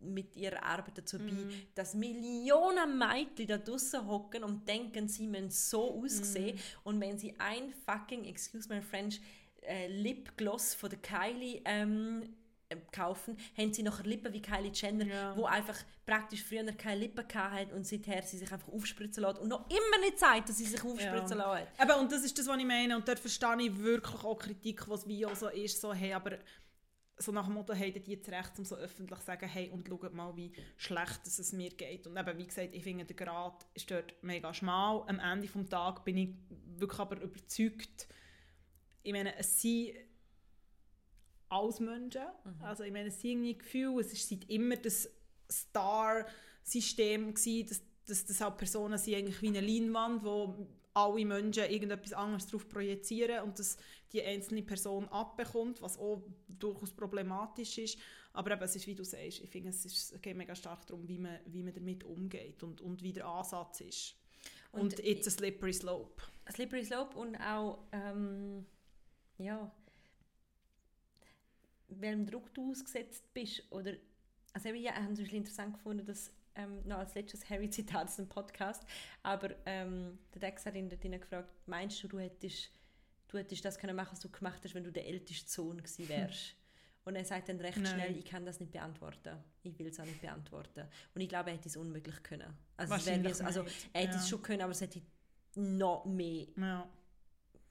[0.00, 1.32] mit ihrer Arbeit dazu bei,
[1.74, 6.58] dass Millionen Mädchen da draussen hocken und denken, sie müssen so aussehen.
[6.84, 9.20] Und wenn sie ein fucking, excuse my French,
[9.62, 12.34] äh, Lipgloss von der Kylie ähm,
[12.68, 15.36] äh, kaufen, haben sie nachher Lippen wie Kylie Jenner, Ja.
[15.36, 19.48] wo einfach praktisch früher keine Lippen hat und seither sie sich einfach aufspritzen lässt und
[19.48, 21.58] noch immer nicht sagt, dass sie sich aufspritzen Ja.
[21.58, 21.72] lässt.
[21.82, 22.96] Eben, und das ist das, was ich meine.
[22.96, 26.38] Und dort verstehe ich wirklich auch Kritik, was wie auch so ist, so, hey, aber
[27.18, 29.88] so nach dem Motto, hey, die jetzt recht, um so öffentlich zu sagen, hey, und
[29.88, 32.06] schaut mal, wie schlecht dass es mir geht.
[32.06, 35.02] Und eben, wie gesagt, ich finde, der Grad ist dort mega schmal.
[35.08, 36.30] Am Ende des Tages bin ich
[36.78, 38.06] wirklich aber überzeugt,
[39.02, 39.94] ich meine, es sind
[41.48, 42.26] alles Menschen.
[42.60, 45.08] Also ich meine, es sind irgendwie Gefühle, es ist seit immer das
[45.50, 51.64] Star-System gewesen, dass, dass das halt Personen sind eigentlich wie eine Leinwand, wo alle Menschen
[51.64, 53.76] irgendetwas anderes darauf projizieren und dass
[54.12, 57.98] die einzelne Person abbekommt, was auch durchaus problematisch ist.
[58.32, 60.86] Aber eben, es ist, wie du sagst, ich finde, es, ist, es geht mega stark
[60.86, 64.14] darum, wie man, wie man damit umgeht und, und wie der Ansatz ist.
[64.72, 66.22] Und, Und it's a slippery slope.
[66.50, 68.66] Slippery Slope und auch, ähm,
[69.38, 69.70] ja,
[71.88, 73.62] welchem Druck du ausgesetzt bist.
[73.70, 73.94] Oder,
[74.52, 78.84] also ich habe es interessant gefunden, dass ähm, noch als letztes Harry-Zitat aus dem Podcast,
[79.22, 82.70] aber ähm, der Dex hat ihn dort gefragt, meinst du, du hättest,
[83.28, 86.08] du hättest das können machen, was du gemacht hast, wenn du der älteste Sohn gewesen
[86.08, 86.54] wärst?
[87.04, 87.94] Und er sagt dann recht Nein.
[87.94, 89.38] schnell, ich kann das nicht beantworten.
[89.62, 90.84] Ich will es auch nicht beantworten.
[91.14, 92.54] Und ich glaube, er hätte es unmöglich können.
[92.76, 93.64] Also, es also
[93.94, 94.20] er hätte ja.
[94.20, 95.00] es schon können, aber es hätte
[95.54, 96.88] noch mehr Ja.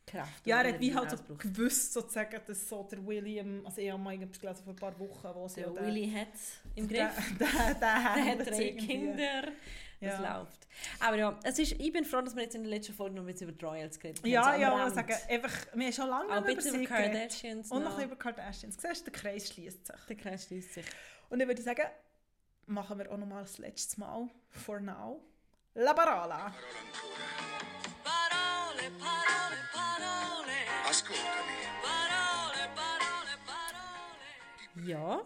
[0.07, 0.47] Kraft.
[0.47, 4.01] Ja, er hat wie halt so gewusst, sozusagen, dass so der William, also ich habe
[4.01, 6.27] mal irgendwas gelesen vor ein paar Wochen, wo sie Der ja Willy hat
[6.75, 7.37] im der, Griff.
[7.39, 8.71] der, der, der, Er hat drei.
[8.71, 9.43] Kinder.
[9.99, 10.39] Ja.
[10.39, 10.67] läuft.
[10.99, 13.23] Aber ja, es ist, ich bin froh, dass wir jetzt in der letzten Folge noch
[13.23, 14.29] ein bisschen über die Royals geredet haben.
[14.29, 14.89] Ja, So am ja, Rand.
[14.89, 16.95] ich sagen, einfach, wir haben schon lange Auch bisschen sie über.
[16.95, 17.71] Kardashians.
[17.71, 18.77] Und noch über Kardashians.
[18.79, 19.95] Siehst du, der Kreis schließt sich.
[20.07, 20.85] Der Kreis schließt sich.
[21.29, 21.81] Und ich würde sagen,
[22.67, 25.19] machen wir auch noch mal das letzte Mal, for now,
[25.73, 26.37] La Parola.
[26.37, 26.53] Parole,
[28.03, 29.26] parole, parole.
[34.85, 35.21] Ja,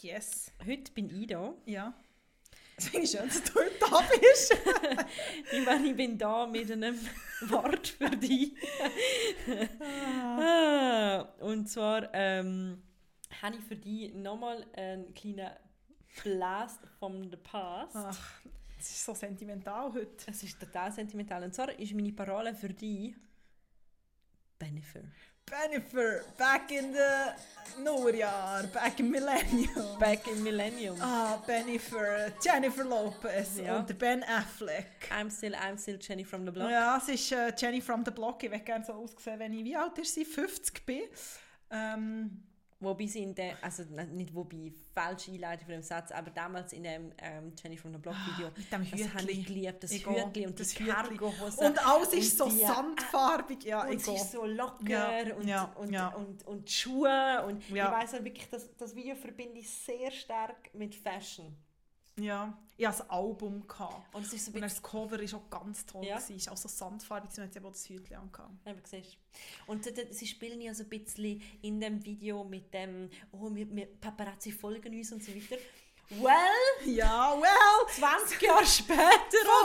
[0.00, 0.50] Yes.
[0.66, 1.54] heute bin ich da.
[1.66, 1.94] Ja.
[2.76, 4.54] Ich schön, dass du heute da bist.
[5.52, 6.98] Ich meine, ich bin da mit einem
[7.42, 8.54] Wort für dich.
[9.80, 12.82] Ah, Und zwar ähm,
[13.40, 15.50] habe ich für dich nochmal einen kleinen
[16.22, 17.94] Blast from the past.
[17.96, 18.30] Ach,
[18.80, 20.30] es ist so sentimental heute.
[20.30, 21.44] Es ist total sentimental.
[21.44, 23.14] Und zwar ist meine Parole für dich
[24.64, 25.02] Bennifer.
[25.46, 27.34] Bennifer, back in the
[27.82, 29.98] Nullerjahr, back in Millennium.
[30.00, 30.96] Back in Millennium.
[31.00, 33.78] Ah, Bennifer, Jennifer Lopez Ja.
[33.78, 34.86] und Ben Affleck.
[35.10, 36.70] I'm still, I'm still Jenny from the Block.
[36.70, 38.42] Ja, es ist äh, Jenny from the Block.
[38.42, 40.24] Ich möchte gerne so aussehen, wenn ich, wie alt ist sie?
[40.24, 41.02] 50 bin.
[41.70, 42.42] Ähm,
[42.84, 46.82] Wobei sie in der, also nicht wobei, falsche Einleitung von dem Satz, aber damals in
[46.84, 50.06] dem ähm, Jenny from the Block Video, mit dem das habe ich geliebt, das Ich
[50.06, 50.84] Hütli und Das die.
[50.84, 51.64] Cargohose.
[51.66, 53.64] und alles ist so und die- sandfarbig.
[53.64, 56.08] Ja, und es ist so locker Ja, und, ja, und, ja.
[56.08, 60.10] Und, und, die Schuhe und ich weiss halt wirklich, das, das Video verbinde ich sehr
[60.10, 61.56] stark mit Fashion.
[62.16, 63.66] Ja, ich hatte ein Album.
[63.66, 64.14] Gehabt.
[64.14, 66.04] Und so Und das Cover war auch ganz toll.
[66.04, 66.18] Ja.
[66.18, 66.18] Ja.
[66.18, 68.50] Es war auch so sandfarbig, und hat eben auch das Hütchen angehabt.
[68.66, 69.16] eben, siehst.
[69.66, 73.86] Und sie spielen ja so ein bisschen in dem Video mit dem, oh, wir, wir
[74.00, 75.56] Paparazzi folgen uns und so weiter.
[76.10, 79.00] Well, Ja, well, 20 Jahre später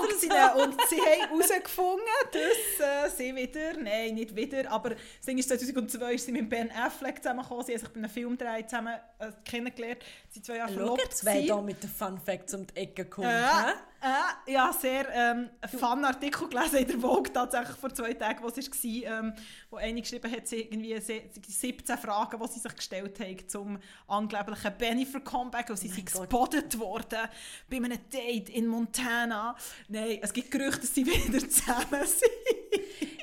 [0.02, 0.26] oder so.
[0.26, 0.72] ihnen.
[0.72, 5.50] Und sie haben herausgefunden, dass äh, sie wieder, nein, nicht wieder, aber das Ding ist,
[5.50, 9.32] 2002 ist sie mit Ben Affleck zusammengekommen, sie haben sich bei einem Filmdreh zusammen äh,
[9.46, 11.48] kennengelernt, sie sind zwei Jahre Schau, verlobt zwei gewesen.
[11.48, 13.28] da mit den Fun Facts um die Ecke kommen.
[13.30, 18.42] Äh, äh, ja, sehr ähm, einen Fun-Artikel gelesen in der Vogue, tatsächlich vor zwei Tagen,
[18.42, 19.34] wo es war, ähm,
[19.70, 23.80] wo eine geschrieben hat, sie irgendwie se- 17 Fragen, die sie sich gestellt haben zum
[24.08, 26.22] angeblichen Bennifer-Comeback, und sie sind Gott.
[26.30, 27.28] gespottet worden
[27.70, 29.56] bei einem Date in Montana.
[29.90, 32.32] Nein, es gibt Gerüchte, dass sie wieder zusammen sind.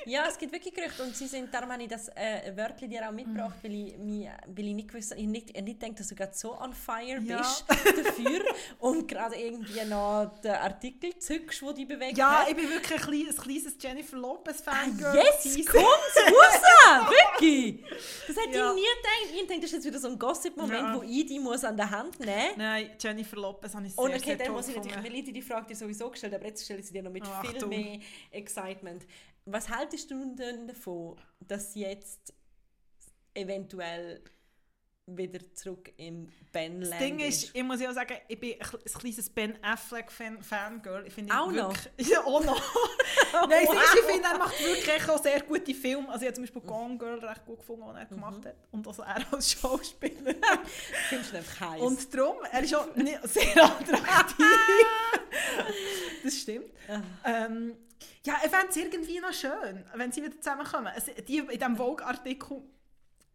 [0.05, 3.05] Ja, es gibt wirklich Gerüchte und sie sind, darum habe ich das äh, Wörtchen dir
[3.09, 6.07] auch mitgebracht, weil, ich, mich, weil ich nicht gewusst ich nicht, ich nicht denke, dass
[6.09, 7.37] du gerade so on fire Ja.
[7.37, 7.65] bist
[8.05, 8.41] dafür
[8.79, 12.49] und gerade irgendwie noch den Artikel zückst, wo die bewegt Ja, hat.
[12.49, 15.03] ich bin wirklich ein, klein, ein kleines Jennifer Lopez-Fan.
[15.03, 17.09] Ah, Jetzt kommt's raus!
[17.09, 17.83] Wirklich!
[18.27, 18.69] Das hätte Ja.
[18.69, 19.41] ich nie gedacht.
[19.41, 20.95] Ich denke, das ist jetzt wieder so ein Gossip-Moment, Ja.
[20.95, 22.57] wo ich die muss an der Hand nehmen muss.
[22.57, 25.41] Nein, Jennifer Lopez habe ich sehr, Und okay, sehr dann muss ich natürlich, dir die
[25.41, 27.67] Frage dir sowieso gestellt aber jetzt stelle ich sie dir noch mit Ach, viel du.
[27.67, 27.99] mehr
[28.31, 29.05] Excitement.
[29.45, 32.33] Was haltest du denn davon, dass jetzt
[33.33, 34.21] eventuell
[35.09, 38.59] wieder zurück im Ben-Land Das Ding ist, ich muss ja auch sagen, ich bin ein
[38.59, 41.07] kle- ein kleines Ben Affleck-Fan- Fangirl.
[41.07, 41.73] Ich finde Auch noch?
[41.97, 42.61] Ja, auch noch.
[43.49, 46.09] Nein, ist, ich finde, er macht wirklich auch sehr gute Filme.
[46.09, 48.09] Also ich habe zum Beispiel Gone Girl recht gut gefunden, was er Mhm.
[48.09, 48.55] gemacht hat.
[48.71, 50.35] Und also er als Schauspieler.
[51.07, 51.81] Findest du einfach heiß?
[51.81, 52.87] Und darum, er ist auch
[53.23, 54.45] sehr attraktiv.
[56.23, 56.65] das stimmt.
[57.23, 57.77] Ähm,
[58.25, 60.91] ja, ich fände es irgendwie noch schön, wenn sie wieder zusammenkommen.
[60.97, 62.61] Es, die, in diesem Vogue-Artikel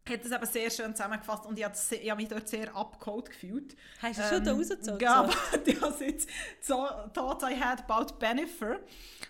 [0.08, 3.30] hat es eben sehr schön zusammengefasst und ich habe, ich habe mich dort sehr abgeholt
[3.30, 3.76] gefühlt.
[4.00, 5.00] Hast du es schon da rausgezogen?
[5.00, 5.34] Ja, aber
[5.64, 6.28] ich habe jetzt
[6.60, 8.80] so «Thoughts I had about Bennifer».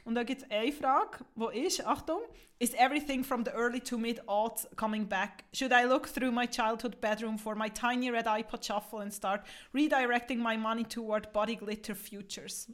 [0.04, 2.20] Und da gibt es eine Frage, die ist, Achtung,
[2.58, 5.44] «Is everything from the early to mid-aughts coming back?
[5.52, 9.42] Should I look through my childhood bedroom for my tiny red iPod shuffle and start
[9.74, 12.68] redirecting my money toward body glitter futures?»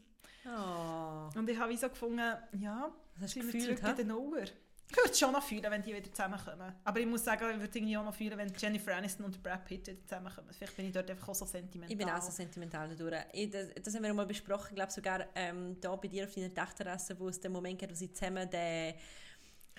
[0.47, 1.31] Oh.
[1.39, 2.21] Und ich habe so gefunden,
[2.59, 4.47] ja, sind wir gefühlt, in den Nuller.
[4.91, 6.73] Ich würde es schon noch fühlen, wenn die wieder zusammenkommen.
[6.83, 9.65] Aber ich muss sagen, ich würde irgendwie auch noch fühlen, wenn Jennifer Aniston und Brad
[9.67, 10.49] Pitt wieder zusammenkommen.
[10.51, 11.93] Vielleicht bin ich dort einfach auch so sentimental.
[11.93, 13.23] Ich bin auch so sentimental dadurch.
[13.33, 16.35] Ich, das, das haben wir mal besprochen, ich glaube sogar ähm, da bei dir auf
[16.35, 18.95] deiner Dachterrasse, wo es den Moment gab, wo sie zusammen den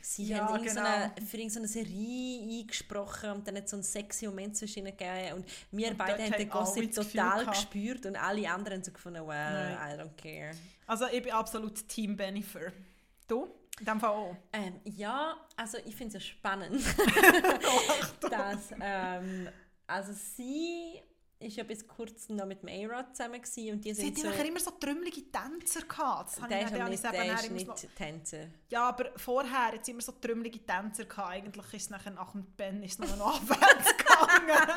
[0.01, 0.89] Sie Ja, haben irgend so genau.
[0.89, 4.95] eine, für irgendeine Serie eingesprochen und dann hat es so einen sexy Moment zwischen ihnen
[4.97, 8.91] gegeben und wir Und beide haben den Gossip total gespürt und alle anderen haben so
[8.91, 9.97] gefunden, well, Nein.
[9.97, 10.51] I don't care.
[10.87, 12.71] Also ich bin absolut Team Bennifer.
[13.27, 13.47] Du?
[13.79, 14.35] In dem Fall auch.
[14.53, 16.83] Ähm, ja, also ich finde es ja spannend,
[18.21, 19.49] dass ähm,
[19.87, 21.01] also sie
[21.39, 24.37] ist ja bis kurz noch mit dem A-Rod zusammen gewesen und die Sie sind hatten
[24.37, 24.43] so...
[24.43, 26.31] immer so trümmelige Tänzer gehabt.
[26.31, 28.47] Das habe Der ich ist aber nicht, der ist nicht so, Tänzer.
[28.69, 31.31] Ja, aber vorher hat sie immer so trümmelige Tänzer gehabt.
[31.31, 34.69] Eigentlich ist es nachher nach dem Ben ist noch abwärts gegangen.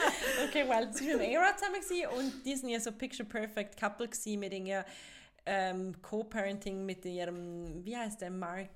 [0.49, 3.79] Okay, well, sie waren mit Era zusammen gewesen und die sind ja so Picture Perfect
[3.79, 4.85] Couple gewesen mit ihrem
[5.47, 8.71] ähm, Co-Parenting mit ihrem, wie heißt der, Mark,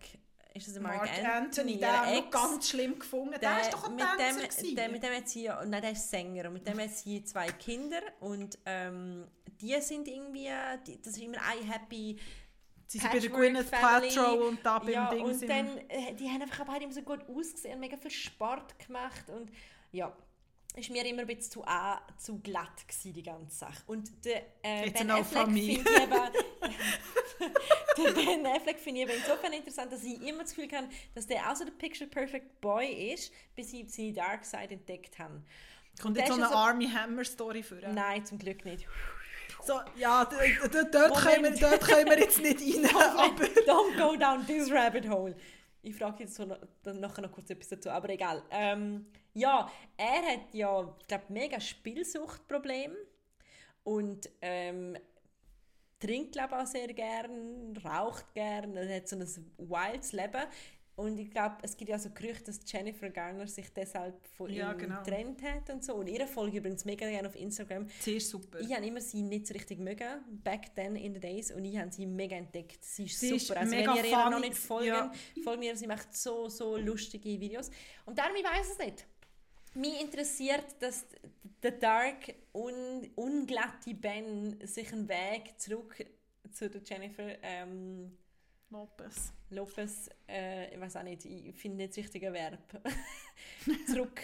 [0.55, 2.31] ist das der Mark, Mark Anthony, ihr der Ex?
[2.31, 3.35] ganz schlimm gefunden.
[3.41, 5.93] Der, ist doch ein mit Tänzer dem, der, mit dem hat sie, ja- nein, der
[5.93, 9.27] ist Sänger und mit dem hat sie zwei Kinder und ähm,
[9.61, 10.49] die sind irgendwie,
[10.87, 12.19] die, das ist immer ein happy
[12.89, 13.69] Sie sind bei der Gwyneth.
[13.71, 16.93] Paltrow und da beim ja, Ding und sind- dann, äh, die haben einfach beide immer
[16.95, 19.51] so gut ausgesehen, mega viel Sport gemacht und
[19.91, 20.17] ja,
[20.77, 23.83] ist mir immer ein bisschen zu, a, zu glatt gewesen, die ganze Sache.
[23.87, 26.31] Und der äh, It's Ben Affleck finde ich aber,
[27.97, 31.27] der Ben Affleck finde ich aber insofern interessant, dass ich immer das Gefühl habe, dass
[31.27, 35.45] der auch so der Picture Perfect Boy ist, bis sie seine Dark Side entdeckt haben.
[36.01, 38.87] Kommt jetzt so eine so- Army Hammer Story für Nein, zum Glück nicht.
[39.65, 42.87] So, ja, dort, können wir, dort können wir jetzt nicht rein.
[43.17, 45.35] aber Don't go down this rabbit hole.
[45.83, 48.43] Ich frage jetzt so noch, dann nachher noch kurz etwas dazu, aber egal.
[48.51, 49.07] Ähm,
[49.37, 52.93] ja, er hat ja, ich glaube, mega Spielsuchtproblem
[53.85, 54.97] und ähm,
[56.01, 59.27] trinkt, glaube auch sehr gern, raucht gern, er hat so ein
[59.59, 60.43] wildes Leben.
[60.99, 64.73] Und ich glaube, es gibt ja so Gerüchte, dass Jennifer Garner sich deshalb von Ja,
[64.73, 65.03] ihm genau.
[65.03, 65.95] getrennt hat und so.
[65.97, 67.87] Und ihre Folge übrigens mega gerne auf Instagram.
[68.01, 68.61] Sie ist super.
[68.61, 71.77] Ich habe immer sie nicht so richtig mögen, back then in the days, und ich
[71.77, 72.83] habe sie mega entdeckt.
[72.83, 73.61] Sie ist Sie ist super.
[73.61, 75.13] also mega wenn ihr ihr noch nicht folgt, Ja.
[75.45, 77.71] folgt mir, sie macht so, so lustige Videos.
[78.07, 79.07] Und darum, ich weiß es nicht.
[79.77, 81.05] Mich interessiert, dass
[81.63, 86.05] der Dark, un unglatte Ben sich einen Weg zurück
[86.51, 88.17] zu der Jennifer ähm,
[88.71, 89.35] Lopez.
[89.51, 92.81] Lopez, äh, ich weiß auch nicht, ich finde nicht das richtige Verb,
[93.87, 94.23] zurück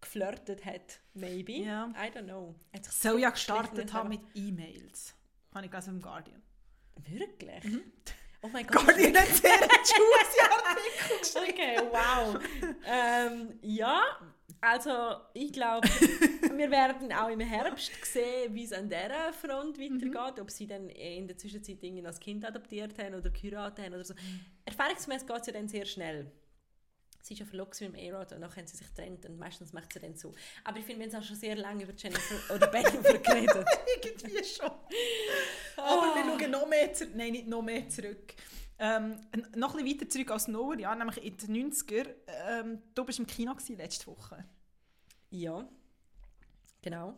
[0.00, 1.52] geflirtet hat, maybe.
[1.52, 1.92] Ja.
[1.96, 2.54] I don't know.
[2.72, 4.08] Hat Soll ja gestartet haben haben.
[4.08, 5.14] mit E-Mails.
[5.52, 6.42] Habe ich gelesen im Guardian.
[7.08, 7.64] Wirklich?
[7.64, 7.92] Mhm.
[8.42, 8.86] Oh mein Gott.
[8.86, 11.52] Guardian hat sehr juicy Artikel.
[11.52, 12.38] Okay, wow.
[12.86, 14.02] ähm, ja,
[14.62, 14.90] also
[15.34, 15.86] ich glaube,
[16.56, 20.14] wir werden auch im Herbst sehen, wie es an dieser Front Mhm.
[20.14, 23.94] weitergeht, ob sie dann in der Zwischenzeit irgendwie als Kind adoptiert haben oder geheiratet haben
[23.94, 24.14] oder so.
[24.14, 24.40] Mhm.
[24.64, 26.30] Erfahrungsgemäß geht es ja dann sehr schnell.
[27.22, 29.72] Sie ist ja verlobt mit dem A-Rod und dann haben sie sich getrennt und meistens
[29.72, 30.32] macht sie dann so.
[30.64, 33.66] Aber ich finde, wir haben auch schon sehr lange über Jennifer oder Jennifer geredet.
[34.04, 34.70] Irgendwie schon.
[35.76, 37.14] Aber wir schauen noch mehr zurück.
[37.14, 38.34] Nein, nicht noch mehr zurück.
[38.78, 39.20] Ähm,
[39.56, 42.14] noch ein bisschen weiter zurück als Noah, ja, nämlich in den 90er.
[42.26, 44.42] Ähm, du warst im Kino gewesen, letzte Woche.
[45.28, 45.68] Ja,
[46.80, 47.14] genau.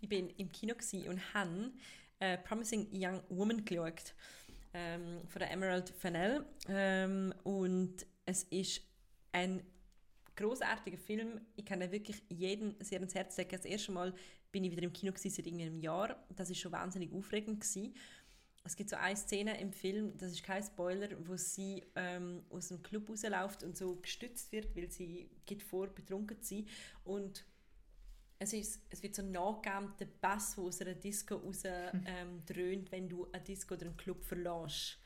[0.00, 0.74] Ich bin im Kino
[1.08, 1.72] und habe
[2.20, 4.14] äh, Promising Young Woman geschaut
[4.74, 6.44] ähm, von der Emerald Fennell.
[6.68, 8.82] Ähm, und es ist
[9.32, 9.62] ein
[10.36, 11.40] großartiger Film.
[11.56, 13.50] Ich kann den wirklich jedem sehr ans Herz legen.
[13.50, 14.14] Das erste Mal
[14.50, 16.24] bin ich wieder im Kino gsi seit irgendwie einem Jahr.
[16.34, 17.92] Das ist schon wahnsinnig aufregend gsi.
[18.64, 22.68] Es gibt so eine Szene im Film, das ist kein Spoiler, wo sie ähm, aus
[22.68, 26.66] dem Club rausläuft und so gestützt wird, weil sie geht vor, betrunken zu sein.
[27.02, 27.44] Und
[28.38, 32.92] es, ist, es wird so nachgegeben, der Bass, der aus einer Disco raus ähm, dröhnt,
[32.92, 34.98] wenn du eine Disco oder einen Club verlässt.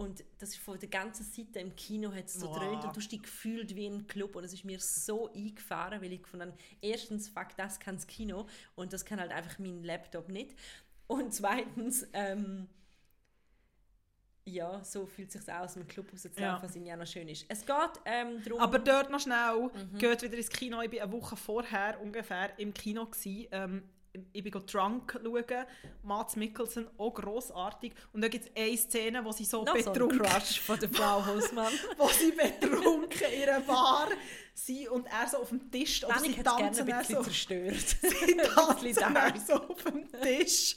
[0.00, 2.96] Und das ist von der ganzen Seite im Kino hat es so dröhnt und du
[2.96, 6.52] hast dich gefühlt wie ein Club und es ist mir so eingefahren, weil ich gefunden
[6.52, 8.46] habe, erstens, fuck, das kann das Kino
[8.76, 10.56] und das kann halt einfach mein Laptop nicht.
[11.06, 12.66] Und zweitens, ähm,
[14.46, 16.62] ja, so fühlt es sich aus, einem Club rauszulaufen, Ja.
[16.62, 17.44] was irgendwie auch noch schön ist.
[17.50, 17.76] Es geht
[18.06, 18.58] ähm, darum...
[18.58, 20.80] Aber dort noch schnell, geht wieder ins Kino.
[20.80, 23.04] Ich war eine Woche vorher ungefähr im Kino.
[23.04, 23.48] Gewesen.
[23.50, 23.82] Ähm,
[24.32, 25.64] ich bin Drunk schauen,
[26.02, 27.92] Mats Mikkelsen, auch grossartig.
[28.12, 30.88] Und da gibt es eine Szene, wo sie so noch so betrunken Crush von der
[30.88, 31.72] Frau Hausmann.
[31.98, 34.08] wo sie betrunken in einer Bar
[34.54, 37.16] sind und er so auf dem Tisch sie hat es gerne tanzen ein dann bisschen
[37.16, 37.74] so, zerstört.
[38.02, 40.76] sie tanzen dann so auf dem Tisch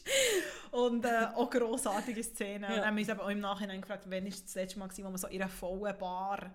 [0.71, 2.65] und äh, auch grossartige Szenen.
[2.65, 2.75] Und Ja.
[2.77, 5.05] dann haben wir uns eben auch im Nachhinein gefragt, wann ist das letzte Mal gewesen,
[5.05, 6.51] wo man so in einer vollen Bar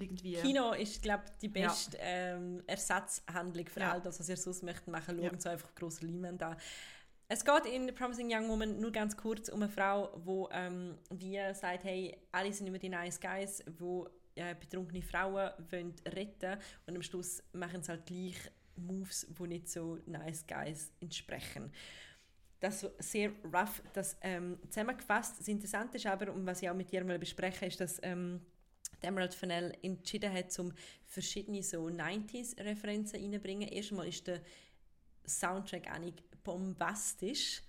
[0.00, 0.34] irgendwie...
[0.34, 1.68] Kino ist, glaube ich, die Ja.
[1.68, 3.92] beste ähm, Ersatzhandlung für Ja.
[3.92, 5.16] all das, was ihr sonst möchtet machen.
[5.22, 5.40] Schaut Ja.
[5.40, 6.56] so einfach großer Leinwand an.
[7.30, 11.38] Es geht in Promising Young Woman nur ganz kurz um eine Frau, die ähm, wie
[11.54, 16.96] sagt, hey, alle sind immer die nice guys, die äh, betrunkene Frauen wollen retten und
[16.96, 18.36] am Schluss machen sie halt gleich
[18.76, 21.70] Moves, die nicht so nice guys entsprechen.
[22.60, 25.38] Das ist sehr rough, das ähm, zusammengefasst.
[25.38, 28.40] Das Interessante ist aber, und was ich auch mit dir mal besprechen, ist, dass ähm,
[29.02, 30.72] die Emerald Fennell entschieden hat, um
[31.06, 33.68] verschiedene so 90s-Referenzen reinzubringen.
[33.68, 34.40] Erstmal ist der
[35.26, 37.62] Soundtrack eigentlich bombastisch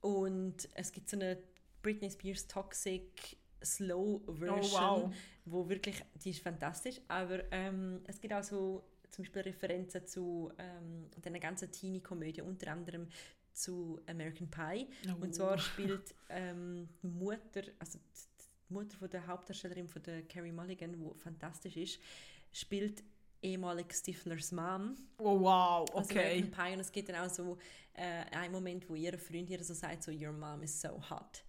[0.00, 1.38] und es gibt so eine
[1.82, 5.14] Britney Spears Toxic Slow Version, Oh, wow.
[5.44, 10.52] wo wirklich, die ist fantastisch, aber ähm, es gibt auch so zum Beispiel Referenzen zu
[10.58, 13.08] ähm, einer ganzen Teenie-Komödie, unter anderem
[13.52, 14.86] zu American Pie.
[15.08, 15.22] Oh.
[15.24, 18.37] Und zwar spielt ähm, die Mutter, also die
[18.68, 22.00] die Mutter von der Hauptdarstellerin von der Carrie Mulligan, die fantastisch ist,
[22.52, 23.02] spielt
[23.42, 24.96] ehemalig Stiflers Mom.
[25.18, 26.42] Oh wow, Also okay.
[26.42, 26.72] Pie.
[26.72, 27.58] Und es gibt dann auch so
[27.94, 31.44] äh, einen Moment, wo ihre Freundin ihr so sagt, so «Your mom is so hot».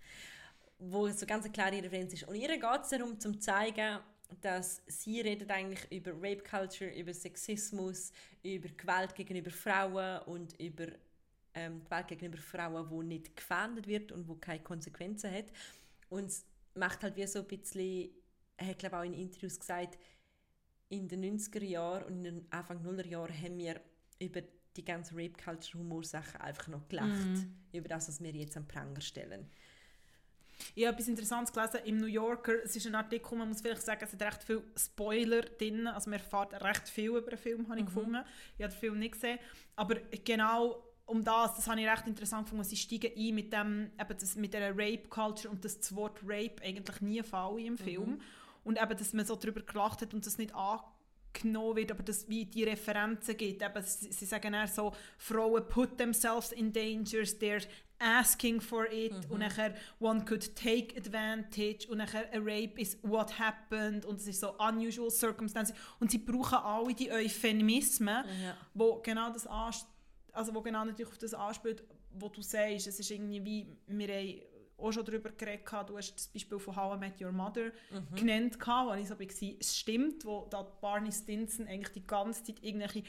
[0.78, 2.28] Wo so ganz eine klare Referenz ist.
[2.28, 4.00] Und ihr geht es darum, um zu zeigen,
[4.42, 8.12] dass sie redet eigentlich über Rape Culture, über Sexismus,
[8.44, 10.88] über Gewalt gegenüber Frauen und über
[11.56, 15.46] ähm, Gewalt gegenüber Frauen, die nicht gefahndet wird und wo keine Konsequenzen hat.
[16.10, 16.32] Und
[16.80, 18.10] macht halt wie so ein bisschen,
[18.58, 19.98] er hat glaube auch in Interviews gesagt,
[20.90, 23.80] in den 90er Jahren und in den Anfang Nuller Jahren haben wir
[24.20, 24.42] über
[24.76, 27.08] die ganze Rape Culture Humorsachen einfach noch gelacht.
[27.08, 27.56] Mhm.
[27.74, 29.50] Über das, was wir jetzt am Pranger stellen.
[30.76, 32.64] Ich habe etwas Interessantes gelesen im New Yorker.
[32.64, 35.88] Es ist ein Artikel, man muss vielleicht sagen, es hat recht viele Spoiler drin.
[35.88, 38.24] Also man erfährt recht viel über den Film, habe ich gefunden.
[38.58, 39.40] Ich habe den Film nicht gesehen.
[39.76, 42.64] Aber genau um das, das habe ich recht interessant gefunden.
[42.64, 46.62] Sie steigen ein mit, dem, eben das, mit der Rape-Culture und dass das Wort Rape
[46.64, 48.22] eigentlich nie fallen im Film.
[48.64, 50.54] Und eben, dass man so darüber gelacht hat und das nicht
[51.34, 53.62] genommen wird, aber dass wie die Referenzen gibt.
[53.62, 57.66] Eben, sie, sie sagen eher so, Frauen put themselves in dangers, they're
[58.00, 63.38] asking for it und nachher one could take advantage und nachher a rape is what
[63.38, 68.56] happened und es ist so unusual circumstances und sie brauchen alle die Euphemismen, Ja.
[68.74, 69.86] wo genau das ans-
[70.40, 74.08] also wo genau natürlich auf das anspielt, wo du sagst, es ist irgendwie wie, wir
[74.08, 74.42] haben
[74.78, 77.72] auch schon darüber geredet, du hast das Beispiel von How I Met Your Mother
[78.16, 82.44] genannt, gehabt, wo ich so war, es stimmt, wo da Barney Stinson eigentlich die ganze
[82.44, 83.04] Zeit irgendwelche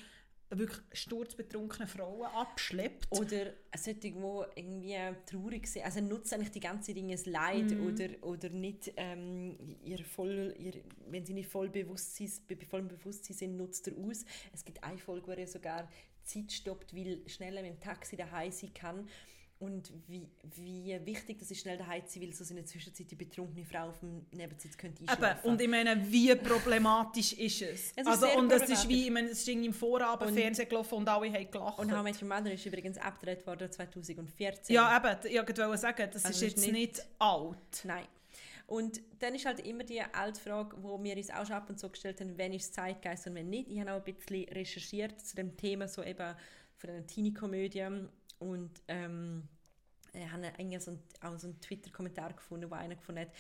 [0.53, 3.07] wirklich sturzbetrunkene Frauen abschleppt.
[3.13, 4.09] Oder solche, die
[4.57, 5.85] irgendwie traurig sind.
[5.85, 7.87] Also nutzt eigentlich die ganze Dinge das Leid Mhm.
[7.87, 12.89] oder, oder nicht ähm, ihr voll, ihr, wenn sie nicht voll Bewusstsein, bei bei vollem
[12.89, 14.25] Bewusstsein sind, nutzt er aus.
[14.53, 15.89] Es gibt eine Folge, wo er sogar
[16.25, 19.09] Zeit stoppt, weil schneller mit dem Taxi daheim sein kann.
[19.59, 23.11] Und wie, wie wichtig das ist, schnell daheim zu sein, weil so in der Zwischenzeit
[23.11, 25.51] die betrunkene Frau auf dem Nebensitz könnte Eben, einschlafen.
[25.51, 27.93] und ich meine, wie problematisch ist es?
[27.95, 30.31] Es ist also, sehr und es ist wie, ich meine, es ist irgendwie im Vorabend
[30.31, 31.79] Und- Fernsehen gelaufen und alle haben gelacht.
[31.79, 34.75] und How Met Your Mother ist übrigens abgedreht worden 2014.
[34.75, 37.85] ja, eben, ich wollte sagen, das Also ist ist jetzt nicht- nicht alt.
[37.85, 38.07] Nein.
[38.71, 41.81] Und dann ist halt immer die alte Frage, wo wir uns auch schon ab und
[41.81, 43.69] zu gestellt haben, wenn ist Zeitgeist und wenn nicht.
[43.69, 46.37] Ich habe auch ein bisschen recherchiert zu dem Thema, so eben
[46.77, 47.89] von einer Teenie-Komödie
[48.39, 49.49] und ähm,
[50.13, 53.33] ich habe eigentlich so einen, auch so einen Twitter-Kommentar gefunden, wo einer gefunden hat,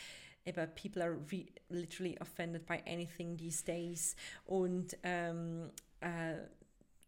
[0.46, 4.16] eben people are re literally offended by anything these days
[4.46, 5.70] und ähm,
[6.00, 6.38] äh,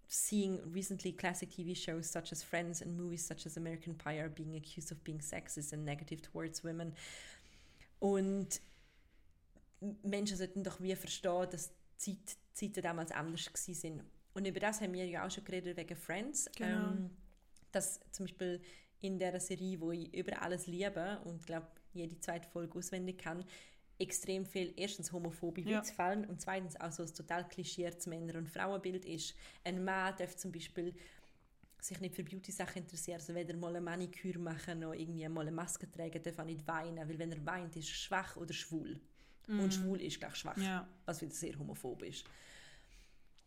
[0.07, 4.29] seeing recently classic TV shows such as Friends and movies such as American Pie are
[4.29, 6.95] being accused of being sexist and negative towards women.
[8.03, 8.61] Und
[10.03, 11.71] Menschen sollten doch wie verstehen, dass
[12.05, 14.03] die Zeit, Zeiten damals anders sind.
[14.35, 16.51] Und über das haben wir ja auch schon geredet wegen Friends.
[16.57, 16.91] Genau.
[16.91, 17.11] Ähm,
[17.71, 18.61] dass zum Beispiel
[19.01, 23.45] in der Serie, wo ich über alles liebe und glaube jede zweite Folge auswendig kann,
[24.01, 25.79] extrem viel erstens homophobe Ja.
[25.79, 29.37] Witze fallen und zweitens auch so ein total klischiertes Männer- und Frauenbild ist.
[29.63, 30.93] Ein Mann darf zum Beispiel
[31.85, 35.51] sich nicht für Beauty-Sachen interessieren, also weder mal eine Maniküre machen noch irgendwie mal eine
[35.53, 39.01] Maske tragen, darf auch nicht weinen, weil wenn er weint, ist er schwach oder schwul.
[39.49, 40.63] Und schwul ist gleich schwach, Mhm.
[40.63, 40.89] Ja.
[41.05, 42.25] was wieder sehr homophob ist.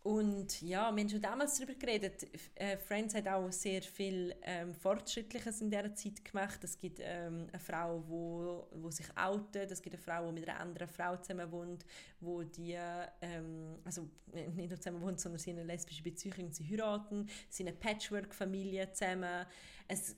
[0.05, 2.27] Und ja, wir haben schon damals darüber geredet.
[2.53, 6.63] Äh, Friends hat auch sehr viel ähm, Fortschrittliches in dieser Zeit gemacht.
[6.63, 9.71] Es gibt ähm, eine Frau, wo, wo sich outet.
[9.71, 11.85] Es gibt eine Frau, die mit einer anderen Frau zusammen wohnt,
[12.19, 12.77] wo die,
[13.19, 14.07] ähm, also
[14.53, 17.77] nicht nur zusammen wohnt, sondern sie in eine lesbische Beziehung, sie heiraten, sie sind eine
[17.77, 19.47] Patchwork-Familie zusammen.
[19.87, 20.15] Es,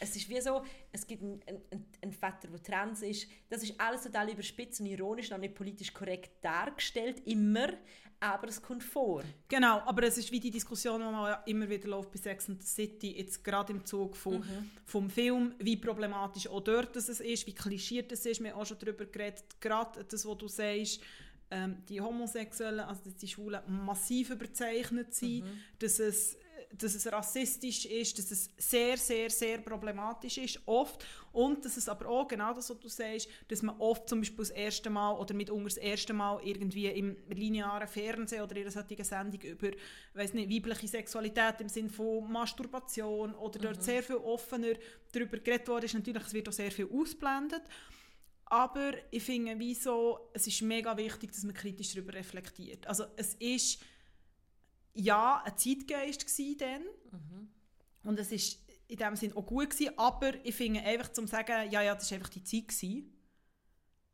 [0.00, 0.62] es ist wie so,
[0.92, 3.28] es gibt einen, einen, einen Vater, der trans ist.
[3.48, 7.68] Das ist alles total überspitzt und ironisch, noch nicht politisch korrekt dargestellt, immer,
[8.20, 9.22] aber es kommt vor.
[9.48, 12.62] Genau, aber es ist wie die Diskussion, die man immer wieder läuft bei Sex and
[12.62, 14.42] the City, jetzt gerade im Zug von,
[14.84, 18.42] vom Film, wie problematisch auch dort es ist, wie klischiert es ist.
[18.42, 21.00] Wir haben auch schon darüber geredet, gerade das, was du sagst,
[21.50, 25.44] ähm, die Homosexuellen, also die Schwulen massiv überzeichnet sind,
[25.78, 26.36] dass es
[26.72, 31.04] dass es rassistisch ist, dass es sehr, sehr, sehr problematisch ist, oft.
[31.32, 34.38] Und dass es aber auch, genau das, was du sagst, dass man oft zum Beispiel
[34.38, 38.70] das erste Mal oder mitunter das erste Mal irgendwie im linearen Fernsehen oder in einer
[38.70, 39.70] solchen Sendung über,
[40.14, 44.74] weiss nicht, weibliche Sexualität im Sinne von Masturbation oder dort sehr viel offener
[45.12, 45.94] darüber geredet worden ist.
[45.94, 47.62] Natürlich, es wird auch sehr viel ausblendet.
[48.46, 52.86] Aber ich finde, wieso, es ist mega wichtig, dass man kritisch darüber reflektiert.
[52.86, 53.80] Also es ist
[54.96, 56.82] ja ein Zeitgeist gsi dann.
[58.02, 61.70] Und es ist in dem Sinn auch gut gsi, aber ich finde einfach zum sagen,
[61.70, 63.12] ja, ja, das ist einfach die Zeit gsi.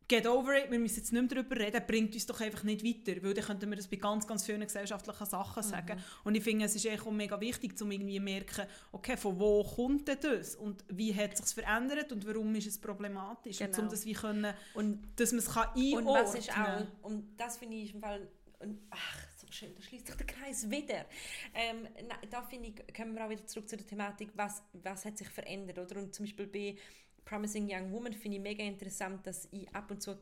[0.08, 2.84] Get over it, wir müssen jetzt nicht mehr darüber reden, bringt uns doch einfach nicht
[2.84, 6.02] weiter, weil dann könnten wir das bei ganz, ganz vielen gesellschaftlichen Sachen sagen.
[6.24, 9.38] Und ich finde, es ist echt auch mega wichtig, um irgendwie zu merken, okay, von
[9.38, 10.56] wo kommt denn das?
[10.56, 12.12] Und wie hat es sich verändert?
[12.12, 13.60] Und warum ist es problematisch?
[13.60, 13.84] Und Genau.
[13.84, 17.36] um das wie können, Und dass man es kann einordnen Und was ist auch, und
[17.38, 18.28] das finde ich im Fall,
[18.58, 19.18] und, ach,
[19.60, 21.06] da schließt sich der Kreis wieder.
[21.54, 25.04] Ähm, na, da finde ich, kommen wir auch wieder zurück zu der Thematik, was, was
[25.04, 26.00] hat sich verändert, oder?
[26.00, 26.76] Und zum Beispiel bei
[27.24, 30.16] Promising Young Woman finde ich mega interessant, dass ich ab und zu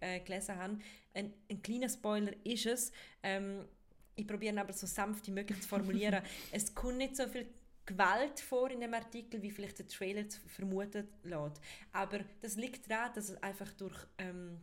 [0.00, 0.78] äh, gelesen habe,
[1.14, 3.66] ein, ein kleiner Spoiler ist es, ähm,
[4.16, 6.22] ich probiere aber so sanft wie möglich zu formulieren,
[6.52, 7.46] es kommt nicht so viel
[7.86, 11.60] Gewalt vor in dem Artikel, wie vielleicht der Trailer vermuten lässt.
[11.92, 14.60] Aber das liegt daran, dass es einfach durch ähm,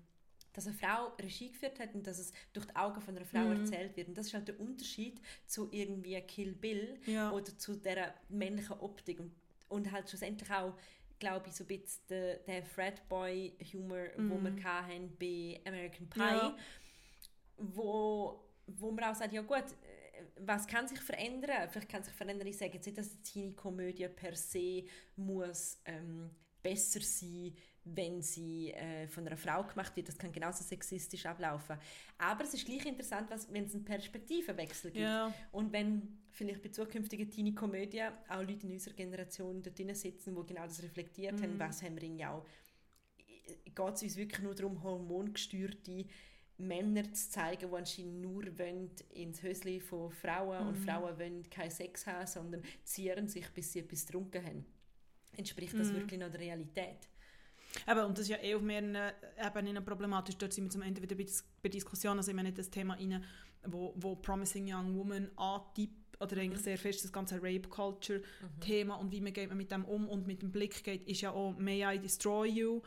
[0.58, 3.46] dass eine Frau Regie geführt hat und dass es durch die Augen von einer Frau
[3.46, 3.52] Mhm.
[3.58, 4.08] erzählt wird.
[4.10, 7.32] Und das ist halt der Unterschied zu irgendwie Kill Bill Ja.
[7.32, 9.20] oder zu der männlichen Optik.
[9.20, 9.32] Und,
[9.70, 10.74] und halt schlussendlich auch,
[11.20, 16.58] glaube ich, so ein bisschen der, der Fredboy-Humor, wo wir hatten bei American Pie, Mhm.
[16.58, 16.58] Ja.
[17.58, 19.64] wo, wo man auch sagt, ja gut,
[20.40, 21.70] was kann sich verändern?
[21.70, 24.84] Vielleicht kann sich verändern, ich sage jetzt nicht, dass die Teenie-Komödie per se
[25.16, 26.30] muss ähm,
[26.62, 27.56] besser sein,
[27.96, 30.08] wenn sie äh, von einer Frau gemacht wird.
[30.08, 31.78] Das kann genauso sexistisch ablaufen.
[32.18, 35.04] Aber es ist gleich interessant, was, wenn es einen Perspektivenwechsel gibt.
[35.04, 35.34] Ja.
[35.52, 40.46] Und wenn vielleicht bei zukünftigen Teenie-Komödien auch Leute in unserer Generation dort drin sitzen, die
[40.54, 41.44] genau das reflektiert Mhm.
[41.44, 42.46] haben, was haben wir irgendwie auch
[43.48, 46.06] geht es uns wirklich nur darum, hormongesteuerte
[46.58, 50.68] Männer zu zeigen, die anscheinend nur wollen ins Hösli von Frauen Mhm.
[50.70, 54.66] und Frauen wollen keinen Sex haben, sondern zieren sich, bis sie etwas getrunken haben.
[55.38, 55.96] Entspricht das Mhm.
[55.98, 57.08] wirklich noch der Realität?
[57.88, 58.98] Eben, und das ist ja eh auf mehreren
[59.38, 60.38] Ebenen problematisch.
[60.38, 61.26] Dort sind wir zum Ende wieder bei,
[61.62, 62.20] bei Diskussionen.
[62.20, 63.24] Also ich meine das Thema rein,
[63.66, 69.22] wo, wo Promising Young Woman antippt, oder eigentlich sehr fest das ganze Rape-Culture-Thema und wie
[69.22, 71.96] man geht man mit dem um und mit dem Blick geht, ist ja auch «May
[71.96, 72.82] I Destroy You»,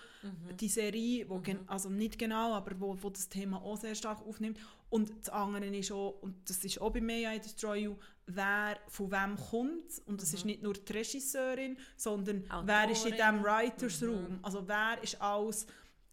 [0.58, 4.26] die Serie, wo gen also nicht genau, aber wo, wo das Thema auch sehr stark
[4.26, 4.58] aufnimmt.
[4.88, 8.78] Und das andere ist auch, und das ist auch bei «May I Destroy You», wer
[8.88, 10.02] von wem kommt.
[10.06, 13.44] Und das ist nicht nur die Regisseurin, sondern wer ist in diesem Autorin.
[13.44, 14.38] Writers Room.
[14.42, 15.66] Also wer ist alles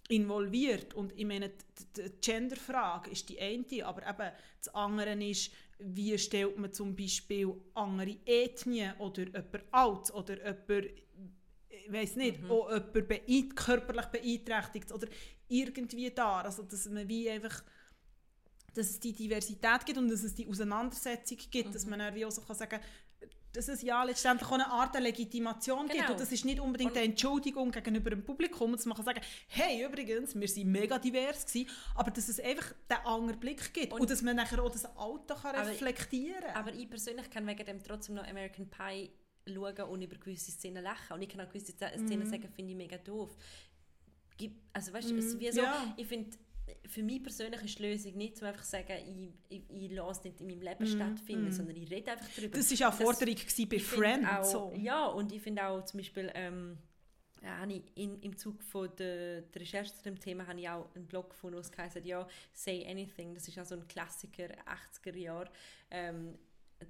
[0.09, 0.93] involviert.
[0.93, 6.17] Und ich meine, die, die Genderfrage ist die eine, aber eben das andere ist, wie
[6.17, 10.91] stellt man zum Beispiel andere Ethnien oder jemand alt oder jemand,
[11.69, 15.07] ich weiß nicht, auch jemand beeint, körperlich beeinträchtigt oder
[15.47, 16.41] irgendwie da.
[16.41, 17.63] Also dass man wie einfach
[18.73, 22.25] dass es die Diversität gibt und dass es die Auseinandersetzung gibt, dass man dann wie
[22.25, 22.80] auch so kann sagen
[23.58, 26.12] dass es ja letztendlich auch eine Art der Legitimation gibt Genau.
[26.12, 29.84] und das ist nicht unbedingt eine Entschuldigung gegenüber dem Publikum, dass man kann sagen hey,
[29.84, 34.10] übrigens, wir sind mega divers gewesen, aber dass es einfach den anderen Blick gibt und,
[34.10, 36.55] dass man nachher auch das Alter kann Aber- reflektieren kann.
[36.55, 39.12] Aber ich persönlich kann wegen dem trotzdem noch American Pie
[39.47, 41.14] schauen und über gewisse Szenen lachen.
[41.14, 43.36] Und ich kann auch gewisse Szenen sagen, finde ich mega doof.
[44.74, 45.93] Also weißt du, ist wie so, ja.
[45.97, 46.38] ich finde,
[46.88, 48.93] für mich persönlich ist die Lösung nicht, um einfach zu sagen,
[49.49, 52.57] ich, ich, ich lasse es nicht in meinem Leben stattfinden, sondern ich rede einfach darüber.
[52.57, 54.28] das war Das- Forderung gewesen bei ich Friends.
[54.30, 54.74] Auch, so.
[54.76, 56.78] Ja, und ich finde auch zum Beispiel, ähm,
[57.41, 60.68] ja, habe ich in, im Zug von der, der Recherche zu dem Thema habe ich
[60.68, 64.47] auch einen Blog gefunden, es heisst, ja, «Say Anything», das ist auch so ein Klassiker,
[64.65, 65.49] 80er Jahre.
[65.91, 66.38] Ähm,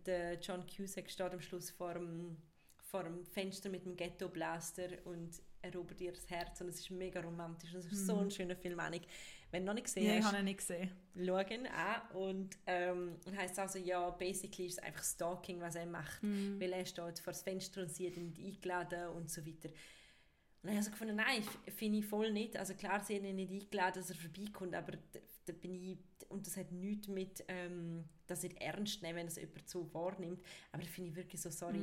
[0.06, 2.38] der John Cusack steht am Schluss vor dem,
[2.82, 7.20] vor dem Fenster mit dem Ghetto-Blaster und erobert ihr das Herz und es ist mega
[7.20, 7.74] romantisch.
[7.74, 9.04] und Es ist so ein schöner Film, Annik.
[9.52, 10.92] Wenn du noch nicht gesehen Ja, ich hast, habe ihn nicht gesehen.
[11.16, 16.22] schauen an und ähm, heisst also, ja, basically ist es einfach Stalking, was er macht,
[16.60, 19.70] weil er steht vor das Fenster und sie hat ihn nicht eingeladen und so weiter.
[19.70, 21.44] Und dann habe ich so gefunden, nein,
[21.76, 22.58] finde ich voll nicht.
[22.58, 25.98] Also klar, sie haben ihn nicht eingeladen, dass er vorbeikommt, aber da, da bin ich,
[26.30, 30.44] und das hat nichts mit, ähm, das nicht ernst nehmen, wenn das jemand so wahrnimmt,
[30.74, 31.80] aber da finde ich wirklich so, sorry,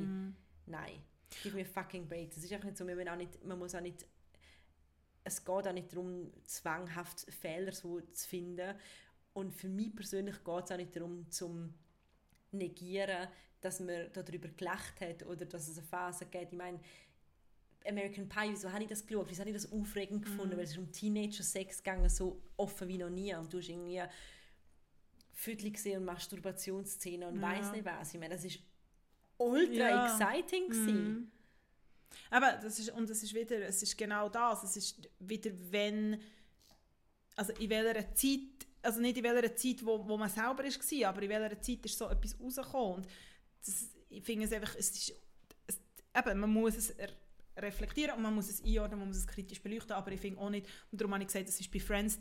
[0.67, 1.01] nein,
[1.41, 2.29] give me a fucking break.
[2.35, 4.05] Das ist einfach nicht so, müssen auch nicht, man muss auch nicht
[5.25, 8.75] es geht auch nicht darum, zwanghaft Fehler so zu finden.
[9.33, 11.73] Und für mich persönlich geht es auch nicht darum, zum
[12.51, 13.27] negieren,
[13.59, 16.53] dass man darüber gelacht hat oder dass es eine Phase gibt.
[16.53, 16.79] Ich meine,
[17.87, 19.27] American Pie, wieso habe ich das geschaut?
[19.29, 20.55] Wieso habe ich das aufregend gefunden?
[20.55, 23.33] Weil es ist um Teenager-Sex gegangen, so offen wie noch nie.
[23.35, 24.01] Und du hast irgendwie
[25.33, 28.13] Viertel gesehen und Masturbationsszenen und weiss nicht was.
[28.13, 28.59] Ich meine, das ist
[29.37, 30.05] ultra Ja.
[30.05, 31.31] exciting gewesen.
[32.29, 36.19] Aber das ist, und es ist wieder, es ist genau das, es ist wieder, wenn,
[37.35, 38.39] also in welcher Zeit,
[38.81, 41.97] also nicht in welcher Zeit, wo, wo man selber war, aber in welcher Zeit ist
[41.97, 42.95] so etwas rausgekommen.
[42.95, 43.07] Und
[43.65, 45.13] das, ich finde es einfach, es ist,
[45.67, 45.79] es,
[46.15, 47.09] eben, man muss es er-
[47.57, 50.49] reflektieren und man muss es einordnen, man muss es kritisch beleuchten, aber ich finde auch
[50.49, 52.19] nicht, und darum habe ich gesagt, es ist bei Friends